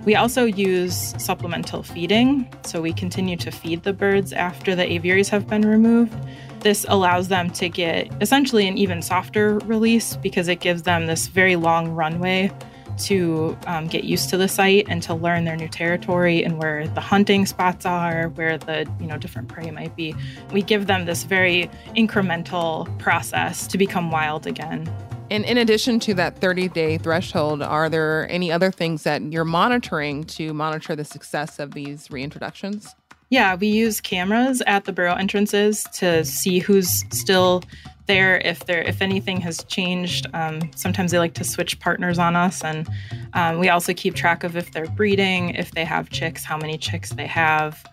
We 0.06 0.15
also 0.15 0.43
use 0.45 1.15
supplemental 1.17 1.82
feeding, 1.84 2.53
so 2.65 2.82
we 2.82 2.91
continue 2.91 3.38
to 3.38 3.51
feed 3.51 3.84
the 3.84 3.93
birds 3.93 4.34
after 4.34 4.75
the 4.75 4.91
aviaries 4.91 5.29
have 5.29 5.47
been 5.47 5.62
removed. 5.62 6.13
This 6.60 6.86
allows 6.89 7.29
them 7.29 7.49
to 7.51 7.69
get 7.69 8.12
essentially 8.21 8.67
an 8.67 8.77
even 8.77 9.01
softer 9.01 9.60
release 9.60 10.17
because 10.17 10.47
it 10.49 10.60
gives 10.60 10.84
them 10.84 11.08
this 11.08 11.27
very 11.27 11.56
long 11.56 11.89
runway 11.91 12.51
to 12.99 13.58
um, 13.67 13.88
get 13.88 14.03
used 14.03 14.29
to 14.29 14.38
the 14.38 14.47
site 14.47 14.86
and 14.89 15.01
to 15.03 15.13
learn 15.13 15.45
their 15.45 15.56
new 15.56 15.67
territory 15.67 16.43
and 16.43 16.60
where 16.60 16.88
the 16.88 17.01
hunting 17.01 17.45
spots 17.45 17.86
are, 17.86 18.29
where 18.29 18.58
the 18.58 18.89
you 18.99 19.08
know 19.08 19.17
different 19.17 19.47
prey 19.47 19.71
might 19.71 19.95
be. 19.95 20.15
We 20.51 20.62
give 20.62 20.88
them 20.88 21.06
this 21.06 21.23
very 21.23 21.69
incremental 21.95 22.88
process 22.99 23.67
to 23.67 23.77
become 23.77 24.12
wild 24.12 24.47
again. 24.47 24.91
And 25.32 25.45
in 25.45 25.58
addition 25.58 25.99
to 26.01 26.13
that 26.15 26.38
30 26.38 26.67
day 26.69 26.97
threshold, 26.97 27.62
are 27.62 27.89
there 27.89 28.29
any 28.29 28.51
other 28.51 28.71
things 28.71 29.03
that 29.03 29.21
you're 29.32 29.45
monitoring 29.45 30.25
to 30.25 30.53
monitor 30.53 30.95
the 30.95 31.06
success 31.06 31.60
of 31.60 31.73
these 31.73 32.10
reintroductions? 32.10 32.93
Yeah, 33.29 33.56
we 33.56 33.65
use 33.65 33.99
cameras 33.99 34.62
at 34.67 34.86
the 34.86 34.93
burrow 34.93 35.15
entrances 35.15 35.86
to 35.93 36.23
see 36.23 36.60
who's 36.60 37.03
still 37.10 37.63
there 38.06 38.38
if 38.39 38.66
there 38.66 38.82
if 38.82 39.02
anything 39.02 39.39
has 39.39 39.63
changed 39.66 40.28
um, 40.34 40.60
sometimes 40.76 41.12
they 41.12 41.20
like 41.20 41.34
to 41.34 41.44
switch 41.44 41.80
partners 41.80 42.20
on 42.20 42.36
us 42.36 42.63
and 42.63 42.89
um, 43.34 43.60
we 43.60 43.70
also 43.70 43.94
keep 43.94 44.16
track 44.16 44.44
of 44.44 44.58
if 44.58 44.72
they're 44.72 44.88
breeding 44.88 45.52
if 45.52 45.72
they 45.72 45.86
have 45.86 46.10
chicks 46.10 46.44
how 46.44 46.58
many 46.58 46.78
chicks 46.78 47.12
they 47.12 47.28
have 47.28 47.84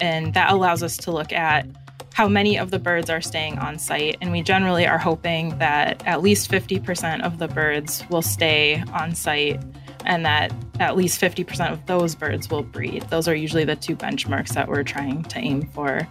and 0.00 0.34
that 0.34 0.52
allows 0.52 0.82
us 0.82 0.96
to 0.96 1.10
look 1.10 1.32
at 1.32 1.66
how 2.14 2.28
many 2.28 2.58
of 2.58 2.70
the 2.70 2.78
birds 2.78 3.08
are 3.08 3.20
staying 3.20 3.58
on 3.58 3.78
site 3.78 4.16
and 4.20 4.32
we 4.32 4.42
generally 4.42 4.86
are 4.86 4.98
hoping 4.98 5.56
that 5.58 6.06
at 6.06 6.22
least 6.22 6.50
50% 6.50 7.22
of 7.22 7.38
the 7.38 7.48
birds 7.48 8.04
will 8.10 8.22
stay 8.22 8.82
on 8.92 9.14
site 9.14 9.60
and 10.04 10.24
that 10.26 10.52
at 10.80 10.96
least 10.96 11.20
50% 11.20 11.72
of 11.72 11.84
those 11.86 12.14
birds 12.14 12.50
will 12.50 12.62
breed. 12.62 13.02
Those 13.08 13.28
are 13.28 13.34
usually 13.34 13.64
the 13.64 13.76
two 13.76 13.96
benchmarks 13.96 14.50
that 14.50 14.68
we're 14.68 14.82
trying 14.82 15.22
to 15.24 15.38
aim 15.38 15.68
for. 15.68 16.06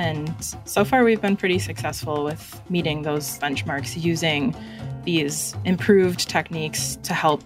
And 0.00 0.34
so 0.64 0.82
far, 0.82 1.04
we've 1.04 1.20
been 1.20 1.36
pretty 1.36 1.58
successful 1.58 2.24
with 2.24 2.58
meeting 2.70 3.02
those 3.02 3.38
benchmarks 3.38 4.02
using 4.02 4.56
these 5.04 5.54
improved 5.66 6.26
techniques 6.26 6.96
to 7.02 7.12
help 7.12 7.42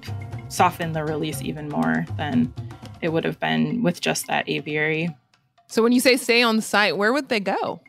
soften 0.46 0.92
the 0.92 1.02
release 1.02 1.42
even 1.42 1.68
more 1.68 2.06
than 2.16 2.54
it 3.00 3.08
would 3.08 3.24
have 3.24 3.40
been 3.40 3.82
with 3.82 4.00
just 4.00 4.28
that 4.28 4.48
aviary. 4.48 5.12
So, 5.66 5.82
when 5.82 5.90
you 5.90 5.98
say 5.98 6.16
stay 6.16 6.42
on 6.42 6.60
site, 6.60 6.96
where 6.96 7.12
would 7.12 7.28
they 7.28 7.40
go? 7.40 7.80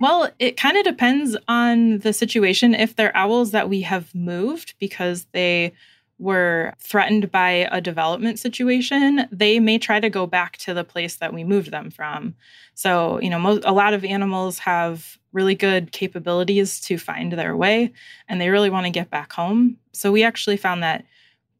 Well, 0.00 0.30
it 0.38 0.56
kind 0.56 0.78
of 0.78 0.84
depends 0.84 1.36
on 1.46 1.98
the 1.98 2.14
situation. 2.14 2.74
If 2.74 2.96
they're 2.96 3.14
owls 3.14 3.50
that 3.50 3.68
we 3.68 3.82
have 3.82 4.14
moved 4.14 4.76
because 4.80 5.26
they 5.32 5.74
were 6.18 6.72
threatened 6.78 7.30
by 7.30 7.68
a 7.70 7.80
development 7.80 8.38
situation, 8.38 9.28
they 9.30 9.60
may 9.60 9.78
try 9.78 10.00
to 10.00 10.08
go 10.08 10.26
back 10.26 10.56
to 10.56 10.72
the 10.72 10.84
place 10.84 11.16
that 11.16 11.34
we 11.34 11.44
moved 11.44 11.70
them 11.70 11.90
from. 11.90 12.34
So, 12.74 13.20
you 13.20 13.28
know, 13.28 13.60
a 13.64 13.72
lot 13.72 13.92
of 13.92 14.04
animals 14.04 14.58
have 14.60 15.18
really 15.32 15.54
good 15.54 15.92
capabilities 15.92 16.80
to 16.80 16.96
find 16.96 17.32
their 17.32 17.56
way 17.56 17.92
and 18.28 18.40
they 18.40 18.48
really 18.48 18.70
want 18.70 18.86
to 18.86 18.90
get 18.90 19.10
back 19.10 19.32
home. 19.32 19.76
So, 19.92 20.10
we 20.10 20.22
actually 20.22 20.56
found 20.56 20.82
that 20.82 21.04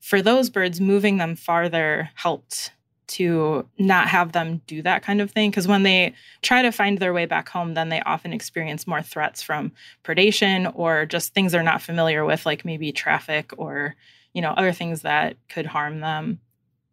for 0.00 0.22
those 0.22 0.50
birds, 0.50 0.80
moving 0.80 1.18
them 1.18 1.36
farther 1.36 2.10
helped 2.14 2.70
to 3.08 3.66
not 3.78 4.08
have 4.08 4.32
them 4.32 4.60
do 4.66 4.82
that 4.82 5.02
kind 5.02 5.20
of 5.20 5.30
thing 5.30 5.50
because 5.50 5.68
when 5.68 5.84
they 5.84 6.12
try 6.42 6.62
to 6.62 6.72
find 6.72 6.98
their 6.98 7.12
way 7.12 7.24
back 7.24 7.48
home 7.48 7.74
then 7.74 7.88
they 7.88 8.00
often 8.00 8.32
experience 8.32 8.86
more 8.86 9.02
threats 9.02 9.42
from 9.42 9.70
predation 10.04 10.72
or 10.74 11.06
just 11.06 11.32
things 11.32 11.52
they're 11.52 11.62
not 11.62 11.80
familiar 11.80 12.24
with 12.24 12.44
like 12.44 12.64
maybe 12.64 12.90
traffic 12.90 13.52
or 13.56 13.94
you 14.36 14.42
know, 14.42 14.50
other 14.50 14.72
things 14.72 15.00
that 15.00 15.38
could 15.48 15.64
harm 15.64 16.00
them. 16.00 16.38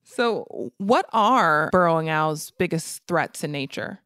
So, 0.06 0.72
what 0.78 1.06
are 1.12 1.70
burrowing 1.74 2.08
owls' 2.08 2.52
biggest 2.58 3.04
threats 3.06 3.44
in 3.44 3.52
nature? 3.52 4.00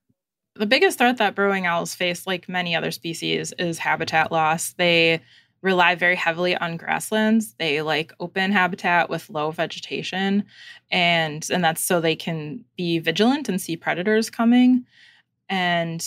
The 0.55 0.65
biggest 0.65 0.97
threat 0.97 1.17
that 1.17 1.35
burrowing 1.35 1.67
owls 1.67 1.93
face, 1.93 2.25
like 2.25 2.49
many 2.49 2.75
other 2.75 2.89
species, 2.89 3.53
is 3.59 3.77
habitat 3.77 4.31
loss. 4.31 4.73
They 4.73 5.21
rely 5.61 5.93
very 5.93 6.15
heavily 6.15 6.57
on 6.57 6.77
grasslands. 6.77 7.53
They 7.59 7.83
like 7.83 8.11
open 8.19 8.51
habitat 8.51 9.07
with 9.07 9.29
low 9.29 9.51
vegetation 9.51 10.43
and 10.89 11.47
and 11.51 11.63
that's 11.63 11.83
so 11.83 12.01
they 12.01 12.15
can 12.15 12.65
be 12.75 12.97
vigilant 12.97 13.49
and 13.49 13.61
see 13.61 13.77
predators 13.77 14.31
coming. 14.31 14.85
And 15.47 16.03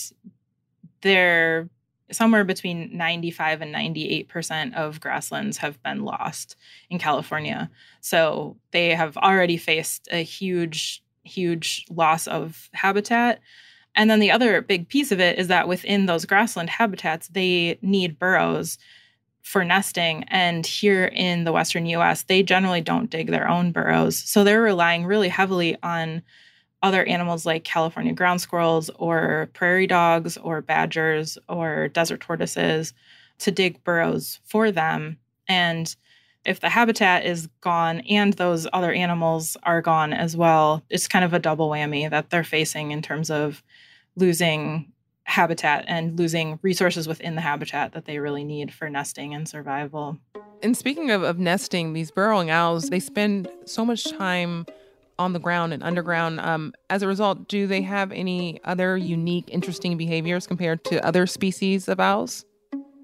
they're 1.03 1.69
somewhere 2.13 2.45
between 2.45 2.97
95 2.97 3.63
and 3.63 3.75
98% 3.75 4.75
of 4.75 5.01
grasslands 5.01 5.59
have 5.59 5.83
been 5.83 6.05
lost 6.05 6.57
in 6.89 6.99
California. 6.99 7.71
So 8.01 8.57
they 8.73 8.95
have 8.95 9.17
already 9.17 9.57
faced 9.57 10.09
a 10.11 10.23
huge, 10.23 11.03
huge 11.25 11.85
loss 11.91 12.27
of 12.27 12.69
habitat. 12.73 13.41
And 13.95 14.11
then 14.11 14.21
the 14.21 14.31
other 14.31 14.61
big 14.63 14.89
piece 14.89 15.13
of 15.13 15.21
it 15.21 15.39
is 15.39 15.49
that 15.49 15.69
within 15.69 16.07
those 16.07 16.25
grassland 16.25 16.71
habitats, 16.71 17.29
they 17.29 17.79
need 17.83 18.19
burrows 18.19 18.79
for 19.43 19.65
nesting. 19.65 20.25
And 20.29 20.67
here 20.67 21.07
in 21.07 21.45
the 21.45 21.53
Western 21.53 21.87
US, 21.87 22.23
they 22.23 22.43
generally 22.43 22.81
don't 22.81 23.11
dig 23.11 23.31
their 23.31 23.49
own 23.49 23.73
burrows. 23.73 24.17
So 24.17 24.45
they're 24.45 24.63
relying 24.63 25.07
really 25.07 25.29
heavily 25.29 25.77
on 25.83 26.23
other 26.83 27.05
animals 27.05 27.45
like 27.45 27.65
California 27.65 28.13
ground 28.13 28.41
squirrels 28.41 28.91
or 28.97 29.51
prairie 29.53 29.87
dogs 29.87 30.37
or 30.39 30.63
badgers 30.63 31.37
or 31.49 31.89
desert 31.89 32.21
tortoises 32.21 32.95
to 33.39 33.51
dig 33.51 33.83
burrows 33.85 34.41
for 34.45 34.71
them. 34.71 35.19
And 35.49 35.95
if 36.45 36.61
the 36.61 36.71
habitat 36.71 37.27
is 37.27 37.49
gone 37.61 38.01
and 38.01 38.33
those 38.35 38.67
other 38.73 38.93
animals 38.93 39.57
are 39.63 39.83
gone 39.83 40.13
as 40.13 40.37
well, 40.37 40.83
it's 40.89 41.09
kind 41.09 41.25
of 41.25 41.35
a 41.35 41.39
double 41.39 41.69
whammy 41.69 42.09
that 42.09 42.31
they're 42.31 42.45
facing 42.45 42.93
in 42.93 43.03
terms 43.03 43.31
of 43.31 43.63
losing 44.17 44.91
habitat 45.25 45.85
and 45.87 46.19
losing 46.19 46.59
resources 46.63 47.07
within 47.07 47.35
the 47.35 47.41
habitat 47.41 47.93
that 47.93 48.05
they 48.07 48.19
really 48.19 48.43
need 48.43 48.73
for 48.73 48.89
nesting 48.89 49.35
and 49.35 49.49
survival. 49.49 50.19
And 50.63 50.77
speaking 50.77 51.11
of, 51.11 51.23
of 51.23 51.39
nesting, 51.39 51.93
these 51.93 52.11
burrowing 52.11 52.51
owls, 52.51 52.91
they 52.91 53.01
spend 53.01 53.49
so 53.65 53.85
much 53.85 54.11
time 54.17 54.67
on 55.21 55.35
the 55.35 55.39
ground 55.39 55.73
and 55.73 55.83
underground. 55.83 56.41
Um, 56.41 56.73
as 56.89 57.03
a 57.03 57.07
result, 57.07 57.47
do 57.47 57.67
they 57.67 57.83
have 57.83 58.11
any 58.11 58.59
other 58.65 58.97
unique, 58.97 59.45
interesting 59.49 59.97
behaviors 59.97 60.47
compared 60.47 60.83
to 60.85 61.05
other 61.07 61.27
species 61.27 61.89
of 61.89 62.01
owls? 62.01 62.47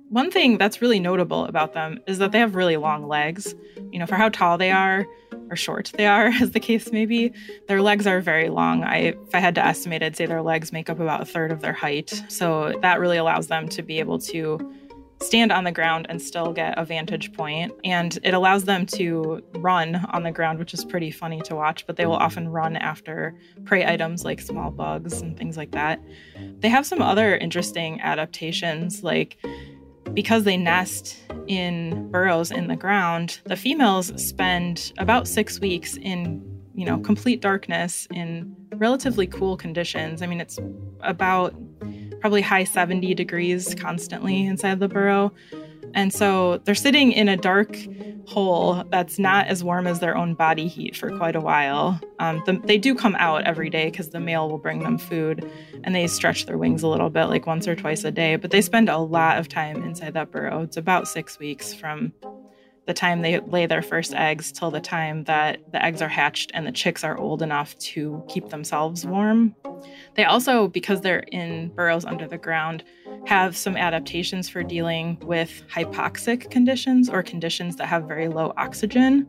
One 0.09 0.31
thing 0.31 0.57
that's 0.57 0.81
really 0.81 0.99
notable 0.99 1.45
about 1.45 1.75
them 1.75 1.99
is 2.07 2.19
that 2.19 2.33
they 2.33 2.39
have 2.39 2.55
really 2.55 2.77
long 2.77 3.07
legs. 3.07 3.55
You 3.93 3.99
know, 3.99 4.07
for 4.07 4.15
how 4.15 4.31
tall 4.31 4.57
they 4.57 4.71
are 4.71 5.05
or 5.51 5.57
short 5.57 5.93
they 5.97 6.07
are, 6.07 6.27
as 6.41 6.53
the 6.53 6.61
case 6.61 6.91
may 6.91 7.05
be, 7.05 7.33
their 7.69 7.83
legs 7.83 8.07
are 8.07 8.21
very 8.21 8.49
long. 8.49 8.83
I, 8.83 8.97
if 8.97 9.35
I 9.35 9.41
had 9.41 9.55
to 9.57 9.65
estimate, 9.65 10.03
I'd 10.03 10.17
say 10.17 10.25
their 10.25 10.43
legs 10.43 10.73
make 10.73 10.89
up 10.89 11.01
about 11.01 11.21
a 11.21 11.27
third 11.27 11.53
of 11.53 11.61
their 11.61 11.75
height. 11.75 12.23
So 12.29 12.79
that 12.81 12.99
really 12.99 13.19
allows 13.19 13.49
them 13.49 13.69
to 13.69 13.83
be 13.83 13.99
able 13.99 14.19
to 14.21 14.59
stand 15.21 15.51
on 15.51 15.65
the 15.65 15.73
ground 15.73 16.07
and 16.09 16.21
still 16.21 16.53
get 16.53 16.79
a 16.79 16.85
vantage 16.85 17.33
point. 17.33 17.73
And 17.85 18.19
it 18.23 18.35
allows 18.35 18.65
them 18.65 18.87
to 18.87 19.43
run 19.57 19.97
on 20.11 20.23
the 20.23 20.31
ground, 20.31 20.59
which 20.59 20.75
is 20.75 20.85
pretty 20.85 21.11
funny 21.11 21.41
to 21.43 21.55
watch, 21.55 21.87
but 21.87 21.97
they 21.97 22.07
will 22.07 22.17
often 22.17 22.49
run 22.49 22.77
after 22.77 23.35
prey 23.65 23.87
items 23.87 24.25
like 24.25 24.41
small 24.41 24.71
bugs 24.71 25.21
and 25.21 25.37
things 25.37 25.57
like 25.57 25.73
that. 25.73 26.01
They 26.61 26.69
have 26.69 26.87
some 26.87 27.03
other 27.03 27.37
interesting 27.37 28.01
adaptations, 28.01 29.03
like 29.03 29.39
because 30.13 30.45
they 30.45 30.57
nest 30.57 31.17
in 31.47 32.11
burrows 32.11 32.51
in 32.51 32.69
the 32.69 32.77
ground, 32.77 33.41
the 33.45 33.57
females 33.57 34.13
spend 34.17 34.93
about 34.99 35.29
six 35.29 35.61
weeks 35.61 35.97
in 35.97 36.56
you 36.77 36.85
know 36.85 36.99
complete 36.99 37.41
darkness 37.41 38.07
in 38.13 38.55
relatively 38.75 39.27
cool 39.27 39.57
conditions. 39.57 40.23
I 40.23 40.27
mean, 40.27 40.41
it's 40.41 40.59
about 41.01 41.55
probably 42.21 42.43
high 42.43 42.65
70 42.65 43.15
degrees 43.15 43.75
constantly 43.75 44.47
inside 44.47 44.81
the 44.81 44.89
burrow. 44.89 45.33
And 45.95 46.13
so 46.13 46.59
they're 46.59 46.75
sitting 46.75 47.13
in 47.13 47.29
a 47.29 47.37
dark 47.37 47.77
hole 48.27 48.85
that's 48.91 49.19
not 49.19 49.47
as 49.47 49.63
warm 49.63 49.87
as 49.87 50.01
their 50.01 50.17
own 50.17 50.35
body 50.35 50.67
heat 50.67 50.97
for 50.97 51.17
quite 51.17 51.37
a 51.37 51.41
while. 51.41 52.01
Um, 52.19 52.43
the, 52.45 52.61
they 52.65 52.77
do 52.77 52.95
come 52.95 53.15
out 53.19 53.45
every 53.45 53.71
day 53.71 53.87
because 53.87 54.11
the 54.11 54.21
male 54.21 54.49
will 54.49 54.59
bring 54.59 54.81
them 54.81 54.99
food 54.99 55.51
and 55.85 55.95
they 55.95 56.07
stretch 56.07 56.47
their 56.47 56.59
wings 56.59 56.83
a 56.83 56.89
little 56.89 57.09
bit, 57.09 57.27
like 57.27 57.47
once 57.47 57.67
or 57.67 57.77
twice 57.77 58.05
a 58.05 58.11
day. 58.11 58.37
But 58.37 58.51
they 58.51 58.61
spend 58.61 58.89
a 58.89 58.99
lot 58.99 59.39
of 59.39 59.49
time 59.49 59.83
inside 59.83 60.15
that 60.15 60.31
burrow. 60.31 60.63
It's 60.63 60.77
about 60.77 61.09
six 61.09 61.39
weeks 61.39 61.73
from 61.73 62.13
the 62.87 62.95
time 62.95 63.23
they 63.23 63.41
lay 63.41 63.67
their 63.67 63.83
first 63.83 64.15
eggs 64.15 64.53
till 64.53 64.71
the 64.71 64.81
time 64.81 65.25
that 65.25 65.59
the 65.73 65.85
eggs 65.85 66.01
are 66.01 66.09
hatched 66.09 66.53
and 66.55 66.67
the 66.67 66.73
chicks 66.73 67.03
are 67.03 67.19
old 67.19 67.43
enough 67.43 67.77
to 67.79 68.25
keep 68.29 68.49
themselves 68.49 69.05
warm. 69.05 69.55
They 70.15 70.25
also, 70.25 70.69
because 70.69 71.01
they're 71.01 71.25
in 71.33 71.69
burrows 71.75 72.05
under 72.05 72.29
the 72.29 72.39
ground, 72.39 72.85
have 73.27 73.57
some 73.57 73.77
adaptations 73.77 74.49
for 74.49 74.63
dealing 74.63 75.19
with 75.23 75.65
hypoxic 75.69 76.51
conditions 76.51 77.11
or 77.11 77.23
conditions 77.23 77.77
that 77.77 77.87
have 77.87 78.05
very 78.05 78.29
low 78.29 78.53
oxygen. 78.57 79.29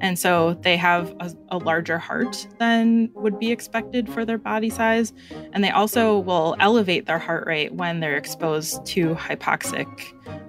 And 0.00 0.18
so 0.18 0.54
they 0.62 0.76
have 0.76 1.14
a, 1.20 1.32
a, 1.50 1.58
larger 1.58 1.98
heart 1.98 2.46
than 2.58 3.10
would 3.14 3.38
be 3.38 3.50
expected 3.50 4.08
for 4.08 4.24
their 4.24 4.38
body 4.38 4.70
size. 4.70 5.12
And 5.52 5.64
they 5.64 5.70
also 5.70 6.18
will 6.18 6.56
elevate 6.60 7.06
their 7.06 7.18
heart 7.18 7.46
rate 7.46 7.72
when 7.74 8.00
they're 8.00 8.16
exposed 8.16 8.84
to 8.86 9.14
hypoxic 9.14 9.88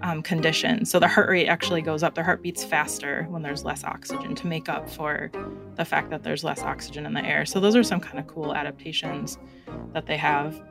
um, 0.01 0.21
conditions. 0.21 0.89
So 0.89 0.99
the 0.99 1.07
heart 1.07 1.29
rate 1.29 1.47
actually 1.47 1.81
goes 1.81 2.03
up. 2.03 2.15
Their 2.15 2.23
heart 2.23 2.41
beats 2.41 2.63
faster 2.63 3.25
when 3.29 3.41
there's 3.41 3.63
less 3.63 3.83
oxygen 3.83 4.35
to 4.35 4.47
make 4.47 4.69
up 4.69 4.89
for 4.89 5.31
the 5.75 5.85
fact 5.85 6.09
that 6.09 6.23
there's 6.23 6.43
less 6.43 6.61
oxygen 6.61 7.05
in 7.05 7.13
the 7.13 7.25
air. 7.25 7.45
So 7.45 7.59
those 7.59 7.75
are 7.75 7.83
some 7.83 7.99
kind 7.99 8.19
of 8.19 8.27
cool 8.27 8.55
adaptations 8.55 9.37
that 9.93 10.05
they 10.05 10.17
have. 10.17 10.61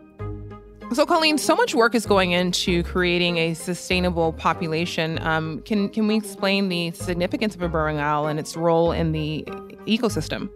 So, 0.93 1.05
Colleen, 1.05 1.37
so 1.37 1.57
much 1.57 1.75
work 1.75 1.97
is 1.97 2.07
going 2.07 2.31
into 2.31 2.85
creating 2.85 3.39
a 3.39 3.55
sustainable 3.55 4.33
population. 4.33 5.19
Um, 5.19 5.61
can 5.63 5.89
can 5.89 6.07
we 6.07 6.17
explain 6.17 6.69
the 6.69 6.93
significance 6.93 7.57
of 7.57 7.63
a 7.63 7.69
burrowing 7.69 7.99
owl 7.99 8.29
and 8.29 8.39
its 8.39 8.57
role 8.57 8.93
in 8.93 9.11
the 9.11 9.45
ecosystem? 9.87 10.49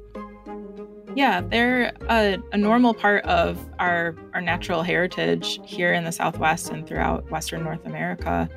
Yeah, 1.15 1.41
they're 1.41 1.93
a, 2.09 2.39
a, 2.53 2.57
normal 2.57 2.95
part 2.95 3.25
of 3.25 3.59
our 3.79 4.15
our 4.33 4.41
natural 4.41 4.83
heritage 4.83 5.61
here 5.65 5.93
in 5.93 6.05
the 6.05 6.13
Southwest 6.13 6.71
and 6.71 6.87
throughout 6.87 7.29
Western 7.31 7.65
North 7.65 7.85
America, 7.85 8.49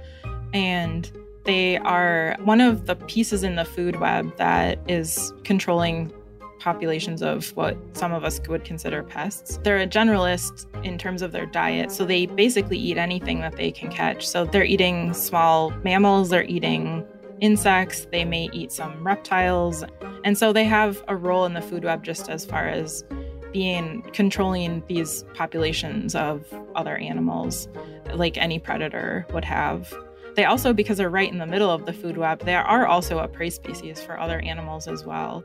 and 0.54 1.12
they 1.46 1.78
are 1.80 2.38
one 2.44 2.62
of 2.62 2.86
the 2.86 2.96
pieces 2.96 3.44
in 3.44 3.56
the 3.56 3.66
food 3.66 4.00
web 4.00 4.36
that 4.38 4.80
is 4.88 5.34
controlling 5.44 6.14
populations 6.60 7.22
of 7.22 7.50
what 7.58 7.76
some 7.92 8.14
of 8.14 8.24
us 8.24 8.40
would 8.48 8.64
consider 8.64 9.04
pests. 9.04 9.60
They're 9.64 9.80
a 9.80 9.88
generalist 9.88 10.66
in 10.86 10.98
terms 10.98 11.22
of 11.22 11.34
their 11.34 11.46
diet, 11.46 11.92
so 11.92 12.06
they 12.06 12.26
basically 12.26 12.78
eat 12.78 12.98
anything 12.98 13.42
that 13.42 13.58
they 13.58 13.72
can 13.72 13.92
catch. 13.92 14.26
So 14.26 14.46
they're 14.46 14.64
eating 14.64 15.14
small 15.14 15.72
mammals, 15.84 16.30
they're 16.30 16.46
eating 16.46 17.06
insects, 17.44 18.08
they 18.10 18.24
may 18.24 18.50
eat 18.54 18.72
some 18.72 19.06
reptiles. 19.06 19.84
And 20.24 20.38
so 20.38 20.54
they 20.54 20.64
have 20.64 21.04
a 21.10 21.16
role 21.16 21.46
in 21.46 21.54
the 21.54 21.62
food 21.62 21.84
web 21.84 22.02
just 22.02 22.30
as 22.30 22.46
far 22.46 22.70
as 22.70 23.04
being 23.52 24.02
controlling 24.14 24.82
these 24.88 25.26
populations 25.36 26.16
of 26.16 26.46
other 26.74 26.96
animals 26.96 27.68
like 28.14 28.38
any 28.38 28.60
predator 28.60 29.28
would 29.34 29.44
have. 29.44 29.94
They 30.36 30.46
also, 30.46 30.74
because 30.74 30.98
they're 30.98 31.10
right 31.10 31.32
in 31.32 31.38
the 31.38 31.46
middle 31.46 31.70
of 31.70 31.86
the 31.86 31.94
food 31.94 32.18
web, 32.18 32.40
they 32.46 32.56
are 32.56 32.88
also 32.88 33.20
a 33.20 33.28
prey 33.28 33.50
species 33.50 34.02
for 34.02 34.18
other 34.18 34.40
animals 34.40 34.88
as 34.88 35.06
well. 35.06 35.44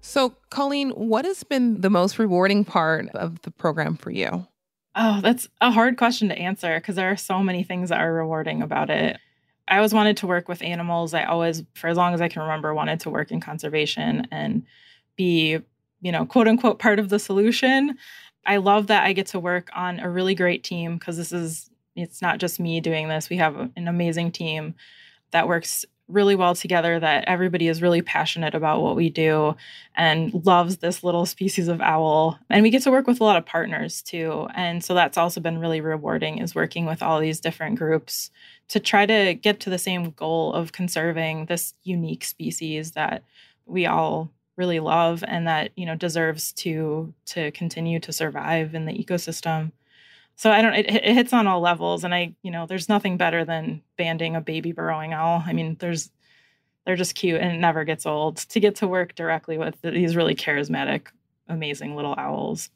So, 0.00 0.34
Colleen, 0.48 0.90
what 0.92 1.26
has 1.26 1.44
been 1.44 1.82
the 1.82 1.90
most 1.90 2.18
rewarding 2.18 2.64
part 2.64 3.10
of 3.10 3.42
the 3.42 3.50
program 3.50 3.94
for 3.94 4.10
you? 4.10 4.46
Oh, 4.96 5.20
that's 5.20 5.48
a 5.60 5.70
hard 5.70 5.98
question 5.98 6.30
to 6.30 6.38
answer 6.38 6.80
because 6.80 6.96
there 6.96 7.10
are 7.10 7.16
so 7.16 7.42
many 7.42 7.62
things 7.62 7.90
that 7.90 8.00
are 8.00 8.12
rewarding 8.12 8.62
about 8.62 8.88
it. 8.88 9.18
I 9.70 9.76
always 9.76 9.94
wanted 9.94 10.16
to 10.18 10.26
work 10.26 10.48
with 10.48 10.62
animals. 10.62 11.14
I 11.14 11.24
always, 11.24 11.62
for 11.74 11.88
as 11.88 11.96
long 11.96 12.12
as 12.12 12.20
I 12.20 12.28
can 12.28 12.42
remember, 12.42 12.74
wanted 12.74 13.00
to 13.00 13.10
work 13.10 13.30
in 13.30 13.40
conservation 13.40 14.26
and 14.32 14.64
be, 15.16 15.58
you 16.00 16.12
know, 16.12 16.26
quote 16.26 16.48
unquote, 16.48 16.78
part 16.80 16.98
of 16.98 17.08
the 17.08 17.18
solution. 17.18 17.96
I 18.44 18.56
love 18.56 18.88
that 18.88 19.04
I 19.04 19.12
get 19.12 19.28
to 19.28 19.40
work 19.40 19.70
on 19.74 20.00
a 20.00 20.10
really 20.10 20.34
great 20.34 20.64
team 20.64 20.96
because 20.98 21.16
this 21.16 21.30
is, 21.30 21.70
it's 21.94 22.20
not 22.20 22.38
just 22.38 22.58
me 22.58 22.80
doing 22.80 23.08
this. 23.08 23.30
We 23.30 23.36
have 23.36 23.56
an 23.76 23.86
amazing 23.86 24.32
team 24.32 24.74
that 25.30 25.46
works 25.46 25.84
really 26.10 26.34
well 26.34 26.54
together 26.54 26.98
that 27.00 27.24
everybody 27.26 27.68
is 27.68 27.82
really 27.82 28.02
passionate 28.02 28.54
about 28.54 28.82
what 28.82 28.96
we 28.96 29.10
do 29.10 29.56
and 29.94 30.32
loves 30.44 30.78
this 30.78 31.02
little 31.04 31.26
species 31.26 31.68
of 31.68 31.80
owl. 31.80 32.38
And 32.48 32.62
we 32.62 32.70
get 32.70 32.82
to 32.82 32.90
work 32.90 33.06
with 33.06 33.20
a 33.20 33.24
lot 33.24 33.36
of 33.36 33.46
partners 33.46 34.02
too. 34.02 34.48
And 34.54 34.82
so 34.84 34.94
that's 34.94 35.18
also 35.18 35.40
been 35.40 35.58
really 35.58 35.80
rewarding 35.80 36.38
is 36.38 36.54
working 36.54 36.86
with 36.86 37.02
all 37.02 37.20
these 37.20 37.40
different 37.40 37.78
groups 37.78 38.30
to 38.68 38.80
try 38.80 39.06
to 39.06 39.34
get 39.34 39.60
to 39.60 39.70
the 39.70 39.78
same 39.78 40.10
goal 40.10 40.52
of 40.52 40.72
conserving 40.72 41.46
this 41.46 41.74
unique 41.82 42.24
species 42.24 42.92
that 42.92 43.24
we 43.66 43.86
all 43.86 44.30
really 44.56 44.80
love 44.80 45.24
and 45.26 45.46
that 45.46 45.70
you 45.74 45.86
know 45.86 45.94
deserves 45.94 46.52
to 46.52 47.14
to 47.24 47.50
continue 47.52 47.98
to 47.98 48.12
survive 48.12 48.74
in 48.74 48.84
the 48.84 48.92
ecosystem 48.92 49.72
so 50.40 50.50
I 50.50 50.62
don't. 50.62 50.72
It, 50.72 50.86
it, 50.88 51.12
hits 51.12 51.34
on 51.34 51.46
all 51.46 51.60
levels, 51.60 52.02
and 52.02 52.14
I, 52.14 52.34
you 52.42 52.50
know, 52.50 52.64
there's 52.64 52.88
nothing 52.88 53.18
better 53.18 53.44
than 53.44 53.82
banding 53.98 54.36
a 54.36 54.40
baby 54.40 54.72
burrowing 54.72 55.12
owl. 55.12 55.42
I 55.44 55.52
mean, 55.52 55.76
there's, 55.80 56.10
they're 56.86 56.96
just 56.96 57.14
cute, 57.14 57.38
and 57.38 57.52
it 57.54 57.58
never 57.58 57.84
gets 57.84 58.06
old. 58.06 58.38
To 58.38 58.58
get 58.58 58.76
to 58.76 58.88
work 58.88 59.14
directly 59.14 59.58
with 59.58 59.76
these 59.82 60.16
really 60.16 60.34
charismatic, 60.34 61.08
amazing 61.46 61.94
little 61.94 62.14
owls. 62.16 62.70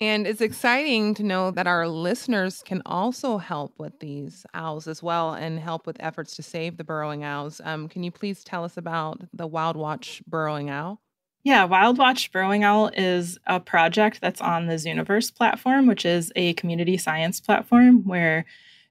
And 0.00 0.26
it's 0.26 0.40
exciting 0.40 1.14
to 1.14 1.22
know 1.22 1.52
that 1.52 1.68
our 1.68 1.86
listeners 1.86 2.60
can 2.66 2.82
also 2.84 3.38
help 3.38 3.78
with 3.78 4.00
these 4.00 4.44
owls 4.52 4.88
as 4.88 5.00
well 5.00 5.34
and 5.34 5.60
help 5.60 5.86
with 5.86 5.96
efforts 6.00 6.34
to 6.36 6.42
save 6.42 6.76
the 6.76 6.82
burrowing 6.82 7.22
owls. 7.22 7.60
Um, 7.62 7.86
can 7.86 8.02
you 8.02 8.10
please 8.10 8.42
tell 8.42 8.64
us 8.64 8.76
about 8.76 9.20
the 9.32 9.46
Wild 9.46 9.76
Watch 9.76 10.22
burrowing 10.26 10.70
owl? 10.70 11.00
Yeah, 11.42 11.64
Wild 11.64 11.96
Watch 11.96 12.30
Burrowing 12.32 12.64
Owl 12.64 12.90
is 12.94 13.38
a 13.46 13.58
project 13.60 14.20
that's 14.20 14.42
on 14.42 14.66
the 14.66 14.74
Zooniverse 14.74 15.34
platform, 15.34 15.86
which 15.86 16.04
is 16.04 16.30
a 16.36 16.52
community 16.54 16.98
science 16.98 17.40
platform 17.40 18.04
where 18.04 18.44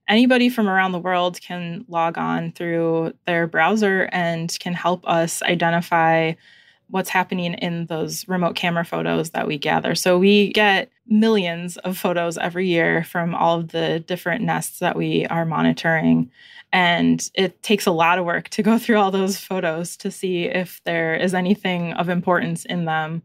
anybody 0.07 0.49
from 0.49 0.67
around 0.67 0.91
the 0.91 0.99
world 0.99 1.39
can 1.41 1.85
log 1.87 2.17
on 2.17 2.51
through 2.51 3.13
their 3.27 3.45
browser 3.45 4.09
and 4.11 4.57
can 4.59 4.73
help 4.73 5.07
us 5.07 5.43
identify 5.43 6.33
what's 6.89 7.09
happening 7.09 7.53
in 7.55 7.85
those 7.85 8.27
remote 8.27 8.55
camera 8.55 8.83
photos 8.83 9.31
that 9.31 9.47
we 9.47 9.57
gather. 9.57 9.95
So 9.95 10.17
we 10.17 10.51
get 10.53 10.91
millions 11.07 11.77
of 11.77 11.97
photos 11.97 12.37
every 12.37 12.67
year 12.67 13.03
from 13.03 13.35
all 13.35 13.59
of 13.59 13.69
the 13.69 13.99
different 13.99 14.43
nests 14.43 14.79
that 14.79 14.95
we 14.95 15.25
are 15.27 15.45
monitoring. 15.45 16.31
And 16.71 17.29
it 17.33 17.61
takes 17.63 17.85
a 17.85 17.91
lot 17.91 18.19
of 18.19 18.25
work 18.25 18.49
to 18.49 18.63
go 18.63 18.77
through 18.79 18.97
all 18.97 19.11
those 19.11 19.37
photos 19.37 19.97
to 19.97 20.11
see 20.11 20.45
if 20.45 20.81
there 20.83 21.15
is 21.15 21.33
anything 21.33 21.93
of 21.93 22.09
importance 22.09 22.65
in 22.65 22.85
them. 22.85 23.21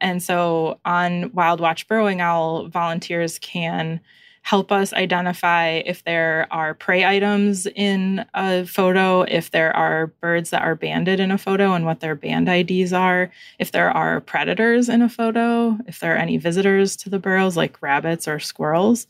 And 0.00 0.22
so 0.22 0.80
on 0.84 1.32
Wild 1.32 1.60
Watch 1.60 1.86
Burrowing 1.88 2.20
Owl, 2.20 2.68
volunteers 2.68 3.38
can 3.38 4.00
help 4.44 4.70
us 4.70 4.92
identify 4.92 5.68
if 5.86 6.04
there 6.04 6.46
are 6.50 6.74
prey 6.74 7.02
items 7.02 7.66
in 7.66 8.26
a 8.34 8.66
photo, 8.66 9.22
if 9.22 9.50
there 9.50 9.74
are 9.74 10.08
birds 10.20 10.50
that 10.50 10.60
are 10.60 10.74
banded 10.74 11.18
in 11.18 11.30
a 11.30 11.38
photo 11.38 11.72
and 11.72 11.86
what 11.86 12.00
their 12.00 12.14
band 12.14 12.46
IDs 12.46 12.92
are, 12.92 13.30
if 13.58 13.72
there 13.72 13.90
are 13.90 14.20
predators 14.20 14.90
in 14.90 15.00
a 15.00 15.08
photo, 15.08 15.78
if 15.86 15.98
there 15.98 16.12
are 16.12 16.18
any 16.18 16.36
visitors 16.36 16.94
to 16.94 17.08
the 17.08 17.18
burrows 17.18 17.56
like 17.56 17.80
rabbits 17.80 18.28
or 18.28 18.38
squirrels. 18.38 19.06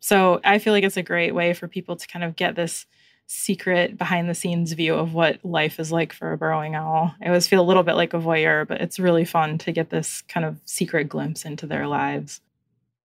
So 0.00 0.40
I 0.44 0.58
feel 0.58 0.72
like 0.72 0.82
it's 0.82 0.96
a 0.96 1.02
great 1.02 1.32
way 1.32 1.54
for 1.54 1.68
people 1.68 1.94
to 1.94 2.08
kind 2.08 2.24
of 2.24 2.34
get 2.34 2.56
this 2.56 2.84
secret 3.28 3.96
behind 3.96 4.28
the 4.28 4.34
scenes 4.34 4.72
view 4.72 4.96
of 4.96 5.14
what 5.14 5.44
life 5.44 5.78
is 5.78 5.92
like 5.92 6.12
for 6.12 6.32
a 6.32 6.36
burrowing 6.36 6.74
owl. 6.74 7.14
I 7.22 7.28
always 7.28 7.46
feel 7.46 7.62
a 7.62 7.64
little 7.64 7.84
bit 7.84 7.94
like 7.94 8.14
a 8.14 8.18
voyeur, 8.18 8.66
but 8.66 8.80
it's 8.80 8.98
really 8.98 9.24
fun 9.24 9.58
to 9.58 9.70
get 9.70 9.90
this 9.90 10.22
kind 10.22 10.44
of 10.44 10.60
secret 10.64 11.08
glimpse 11.08 11.44
into 11.44 11.68
their 11.68 11.86
lives. 11.86 12.40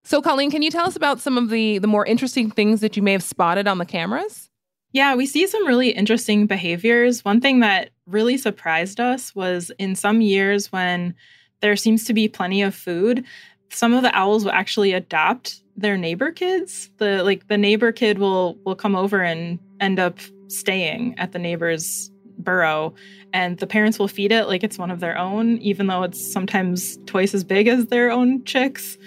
So, 0.07 0.21
Colleen, 0.21 0.51
can 0.51 0.61
you 0.61 0.71
tell 0.71 0.87
us 0.87 0.95
about 0.95 1.19
some 1.19 1.37
of 1.37 1.49
the 1.49 1.79
the 1.79 1.87
more 1.87 2.05
interesting 2.05 2.49
things 2.49 2.79
that 2.79 2.95
you 2.95 3.03
may 3.03 3.11
have 3.11 3.21
spotted 3.21 3.67
on 3.67 3.77
the 3.77 3.85
cameras? 3.85 4.49
Yeah, 4.93 5.15
we 5.15 5.25
see 5.25 5.45
some 5.47 5.67
really 5.67 5.89
interesting 5.89 6.47
behaviors. 6.47 7.25
One 7.25 7.41
thing 7.41 7.59
that 7.59 7.89
really 8.05 8.37
surprised 8.37 9.01
us 9.01 9.35
was 9.35 9.69
in 9.79 9.95
some 9.95 10.21
years 10.21 10.71
when 10.71 11.13
there 11.59 11.75
seems 11.75 12.05
to 12.05 12.13
be 12.13 12.29
plenty 12.29 12.61
of 12.61 12.73
food, 12.73 13.25
some 13.69 13.93
of 13.93 14.01
the 14.01 14.17
owls 14.17 14.45
will 14.45 14.53
actually 14.53 14.93
adopt 14.93 15.61
their 15.75 15.97
neighbor 15.97 16.31
kids. 16.31 16.89
The 16.99 17.21
like 17.25 17.49
the 17.49 17.57
neighbor 17.57 17.91
kid 17.91 18.17
will 18.17 18.57
will 18.63 18.75
come 18.75 18.95
over 18.95 19.21
and 19.21 19.59
end 19.81 19.99
up 19.99 20.19
staying 20.47 21.19
at 21.19 21.33
the 21.33 21.39
neighbor's 21.39 22.09
burrow 22.39 22.93
and 23.33 23.57
the 23.57 23.67
parents 23.67 23.99
will 23.99 24.07
feed 24.07 24.31
it 24.31 24.45
like 24.45 24.63
it's 24.63 24.77
one 24.77 24.91
of 24.91 25.01
their 25.01 25.17
own 25.17 25.57
even 25.57 25.87
though 25.87 26.03
it's 26.03 26.31
sometimes 26.31 26.97
twice 27.07 27.33
as 27.33 27.43
big 27.43 27.67
as 27.67 27.87
their 27.87 28.09
own 28.09 28.41
chicks. 28.45 28.97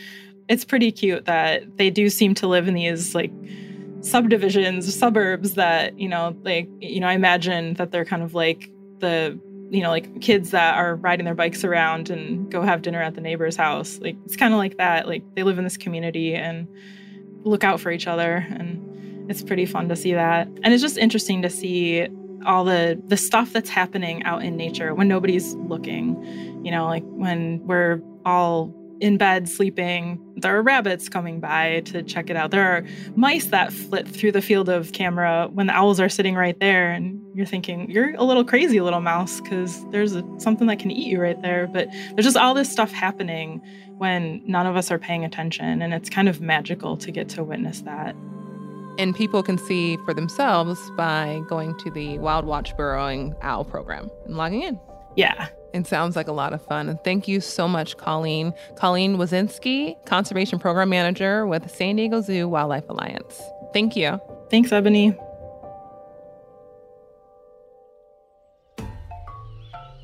It's 0.50 0.64
pretty 0.64 0.92
cute 0.92 1.24
that 1.24 1.78
they 1.78 1.88
do 1.88 2.10
seem 2.10 2.34
to 2.34 2.46
live 2.46 2.68
in 2.68 2.74
these 2.74 3.14
like 3.14 3.32
subdivisions, 4.02 4.92
suburbs 4.94 5.54
that, 5.54 5.98
you 5.98 6.08
know, 6.08 6.36
like 6.42 6.68
you 6.80 7.00
know, 7.00 7.06
I 7.06 7.14
imagine 7.14 7.74
that 7.74 7.92
they're 7.92 8.04
kind 8.04 8.22
of 8.22 8.34
like 8.34 8.70
the 8.98 9.38
you 9.70 9.82
know, 9.82 9.90
like 9.90 10.20
kids 10.20 10.50
that 10.50 10.74
are 10.76 10.96
riding 10.96 11.24
their 11.24 11.34
bikes 11.34 11.62
around 11.62 12.10
and 12.10 12.50
go 12.50 12.60
have 12.62 12.82
dinner 12.82 13.00
at 13.00 13.14
the 13.14 13.20
neighbor's 13.20 13.54
house. 13.54 14.00
Like 14.00 14.16
it's 14.24 14.36
kind 14.36 14.52
of 14.52 14.58
like 14.58 14.76
that. 14.78 15.06
Like 15.06 15.22
they 15.36 15.44
live 15.44 15.58
in 15.58 15.64
this 15.64 15.76
community 15.76 16.34
and 16.34 16.66
look 17.44 17.62
out 17.62 17.80
for 17.80 17.92
each 17.92 18.08
other 18.08 18.44
and 18.50 19.30
it's 19.30 19.42
pretty 19.44 19.64
fun 19.64 19.88
to 19.88 19.94
see 19.94 20.12
that. 20.12 20.48
And 20.64 20.74
it's 20.74 20.82
just 20.82 20.98
interesting 20.98 21.40
to 21.42 21.50
see 21.50 22.08
all 22.44 22.64
the 22.64 23.00
the 23.06 23.16
stuff 23.16 23.52
that's 23.52 23.70
happening 23.70 24.24
out 24.24 24.42
in 24.42 24.56
nature 24.56 24.94
when 24.94 25.06
nobody's 25.06 25.54
looking. 25.54 26.20
You 26.64 26.72
know, 26.72 26.86
like 26.86 27.04
when 27.04 27.64
we're 27.64 28.02
all 28.24 28.74
in 29.00 29.16
bed 29.16 29.48
sleeping. 29.48 30.20
There 30.36 30.56
are 30.56 30.62
rabbits 30.62 31.08
coming 31.08 31.40
by 31.40 31.80
to 31.86 32.02
check 32.02 32.30
it 32.30 32.36
out. 32.36 32.50
There 32.50 32.64
are 32.64 32.84
mice 33.16 33.46
that 33.46 33.72
flit 33.72 34.06
through 34.06 34.32
the 34.32 34.42
field 34.42 34.68
of 34.68 34.92
camera 34.92 35.48
when 35.52 35.66
the 35.66 35.74
owls 35.74 35.98
are 35.98 36.08
sitting 36.08 36.34
right 36.34 36.58
there, 36.60 36.90
and 36.90 37.20
you're 37.34 37.46
thinking, 37.46 37.90
you're 37.90 38.14
a 38.16 38.24
little 38.24 38.44
crazy, 38.44 38.80
little 38.80 39.00
mouse, 39.00 39.40
because 39.40 39.84
there's 39.90 40.14
a, 40.14 40.24
something 40.38 40.66
that 40.66 40.78
can 40.78 40.90
eat 40.90 41.06
you 41.06 41.20
right 41.20 41.40
there. 41.42 41.66
But 41.66 41.88
there's 42.14 42.24
just 42.24 42.36
all 42.36 42.54
this 42.54 42.70
stuff 42.70 42.92
happening 42.92 43.60
when 43.98 44.42
none 44.46 44.66
of 44.66 44.76
us 44.76 44.90
are 44.90 44.98
paying 44.98 45.24
attention, 45.24 45.82
and 45.82 45.92
it's 45.94 46.10
kind 46.10 46.28
of 46.28 46.40
magical 46.40 46.96
to 46.98 47.10
get 47.10 47.28
to 47.30 47.44
witness 47.44 47.80
that. 47.82 48.14
And 48.98 49.14
people 49.14 49.42
can 49.42 49.56
see 49.56 49.96
for 50.04 50.12
themselves 50.12 50.78
by 50.96 51.40
going 51.48 51.76
to 51.78 51.90
the 51.90 52.18
Wild 52.18 52.44
Watch 52.44 52.76
Burrowing 52.76 53.34
Owl 53.40 53.64
program 53.64 54.10
and 54.26 54.36
logging 54.36 54.62
in. 54.62 54.78
Yeah, 55.16 55.48
it 55.72 55.86
sounds 55.86 56.16
like 56.16 56.28
a 56.28 56.32
lot 56.32 56.52
of 56.52 56.64
fun. 56.66 56.88
And 56.88 56.98
Thank 57.04 57.28
you 57.28 57.40
so 57.40 57.66
much, 57.68 57.96
Colleen. 57.96 58.52
Colleen 58.76 59.16
Wisinski, 59.16 59.94
Conservation 60.06 60.58
Program 60.58 60.88
Manager 60.88 61.46
with 61.46 61.70
San 61.70 61.96
Diego 61.96 62.20
Zoo 62.20 62.48
Wildlife 62.48 62.88
Alliance. 62.88 63.40
Thank 63.72 63.96
you. 63.96 64.20
Thanks, 64.50 64.72
Ebony. 64.72 65.16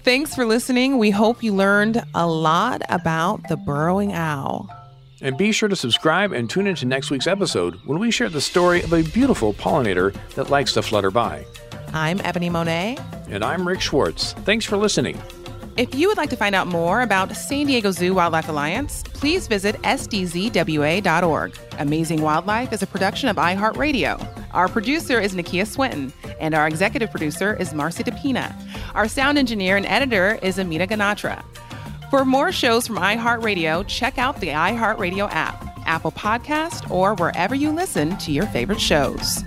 Thanks 0.03 0.37
for 0.37 0.45
listening. 0.45 0.99
We 0.99 1.11
hope 1.11 1.43
you 1.43 1.53
learned 1.53 2.01
a 2.15 2.29
lot 2.29 2.83
about 2.89 3.41
the 3.49 3.57
burrowing 3.57 4.13
owl. 4.13 4.71
And 5.21 5.37
be 5.37 5.51
sure 5.51 5.69
to 5.69 5.75
subscribe 5.75 6.31
and 6.33 6.49
tune 6.49 6.69
into 6.69 6.87
next 6.87 7.11
week's 7.11 7.27
episode 7.27 7.75
when 7.87 7.99
we 7.99 8.13
share 8.13 8.29
the 8.29 8.41
story 8.41 8.83
of 8.83 8.93
a 8.93 9.03
beautiful 9.03 9.55
pollinator 9.55 10.15
that 10.35 10.49
likes 10.49 10.75
to 10.75 10.83
flutter 10.83 11.11
by. 11.11 11.45
I'm 11.93 12.21
Ebony 12.21 12.51
Monet. 12.51 12.99
And 13.29 13.43
I'm 13.43 13.67
Rick 13.67 13.81
Schwartz. 13.81 14.35
Thanks 14.45 14.65
for 14.65 14.77
listening. 14.77 15.21
If 15.77 15.95
you 15.95 16.09
would 16.09 16.17
like 16.17 16.31
to 16.31 16.37
find 16.37 16.55
out 16.55 16.67
more 16.69 17.03
about 17.03 17.37
San 17.37 17.67
Diego 17.67 17.91
Zoo 17.91 18.15
Wildlife 18.15 18.49
Alliance, 18.49 19.03
please 19.13 19.47
visit 19.47 19.75
sdzwa.org. 19.83 21.59
Amazing 21.79 22.23
Wildlife 22.23 22.73
is 22.73 22.83
a 22.83 22.87
production 22.87 23.29
of 23.29 23.37
iHeartRadio. 23.37 24.47
Our 24.55 24.69
producer 24.69 25.21
is 25.21 25.35
Nakia 25.35 25.67
Swinton, 25.67 26.15
and 26.41 26.55
our 26.55 26.67
executive 26.67 27.11
producer 27.11 27.55
is 27.57 27.75
Marcy 27.75 28.03
DePina. 28.05 28.55
Our 28.95 29.07
sound 29.07 29.37
engineer 29.37 29.77
and 29.77 29.85
editor 29.85 30.39
is 30.41 30.59
Amita 30.59 30.87
Ganatra. 30.87 31.45
For 32.09 32.25
more 32.25 32.53
shows 32.53 32.87
from 32.87 32.97
iHeartRadio, 32.97 33.87
check 33.87 34.17
out 34.17 34.41
the 34.41 34.49
iHeartRadio 34.49 35.29
app, 35.31 35.79
Apple 35.87 36.13
Podcast, 36.13 36.91
or 36.91 37.15
wherever 37.17 37.55
you 37.55 37.71
listen 37.71 38.17
to 38.17 38.33
your 38.33 38.47
favorite 38.47 38.81
shows. 38.81 39.45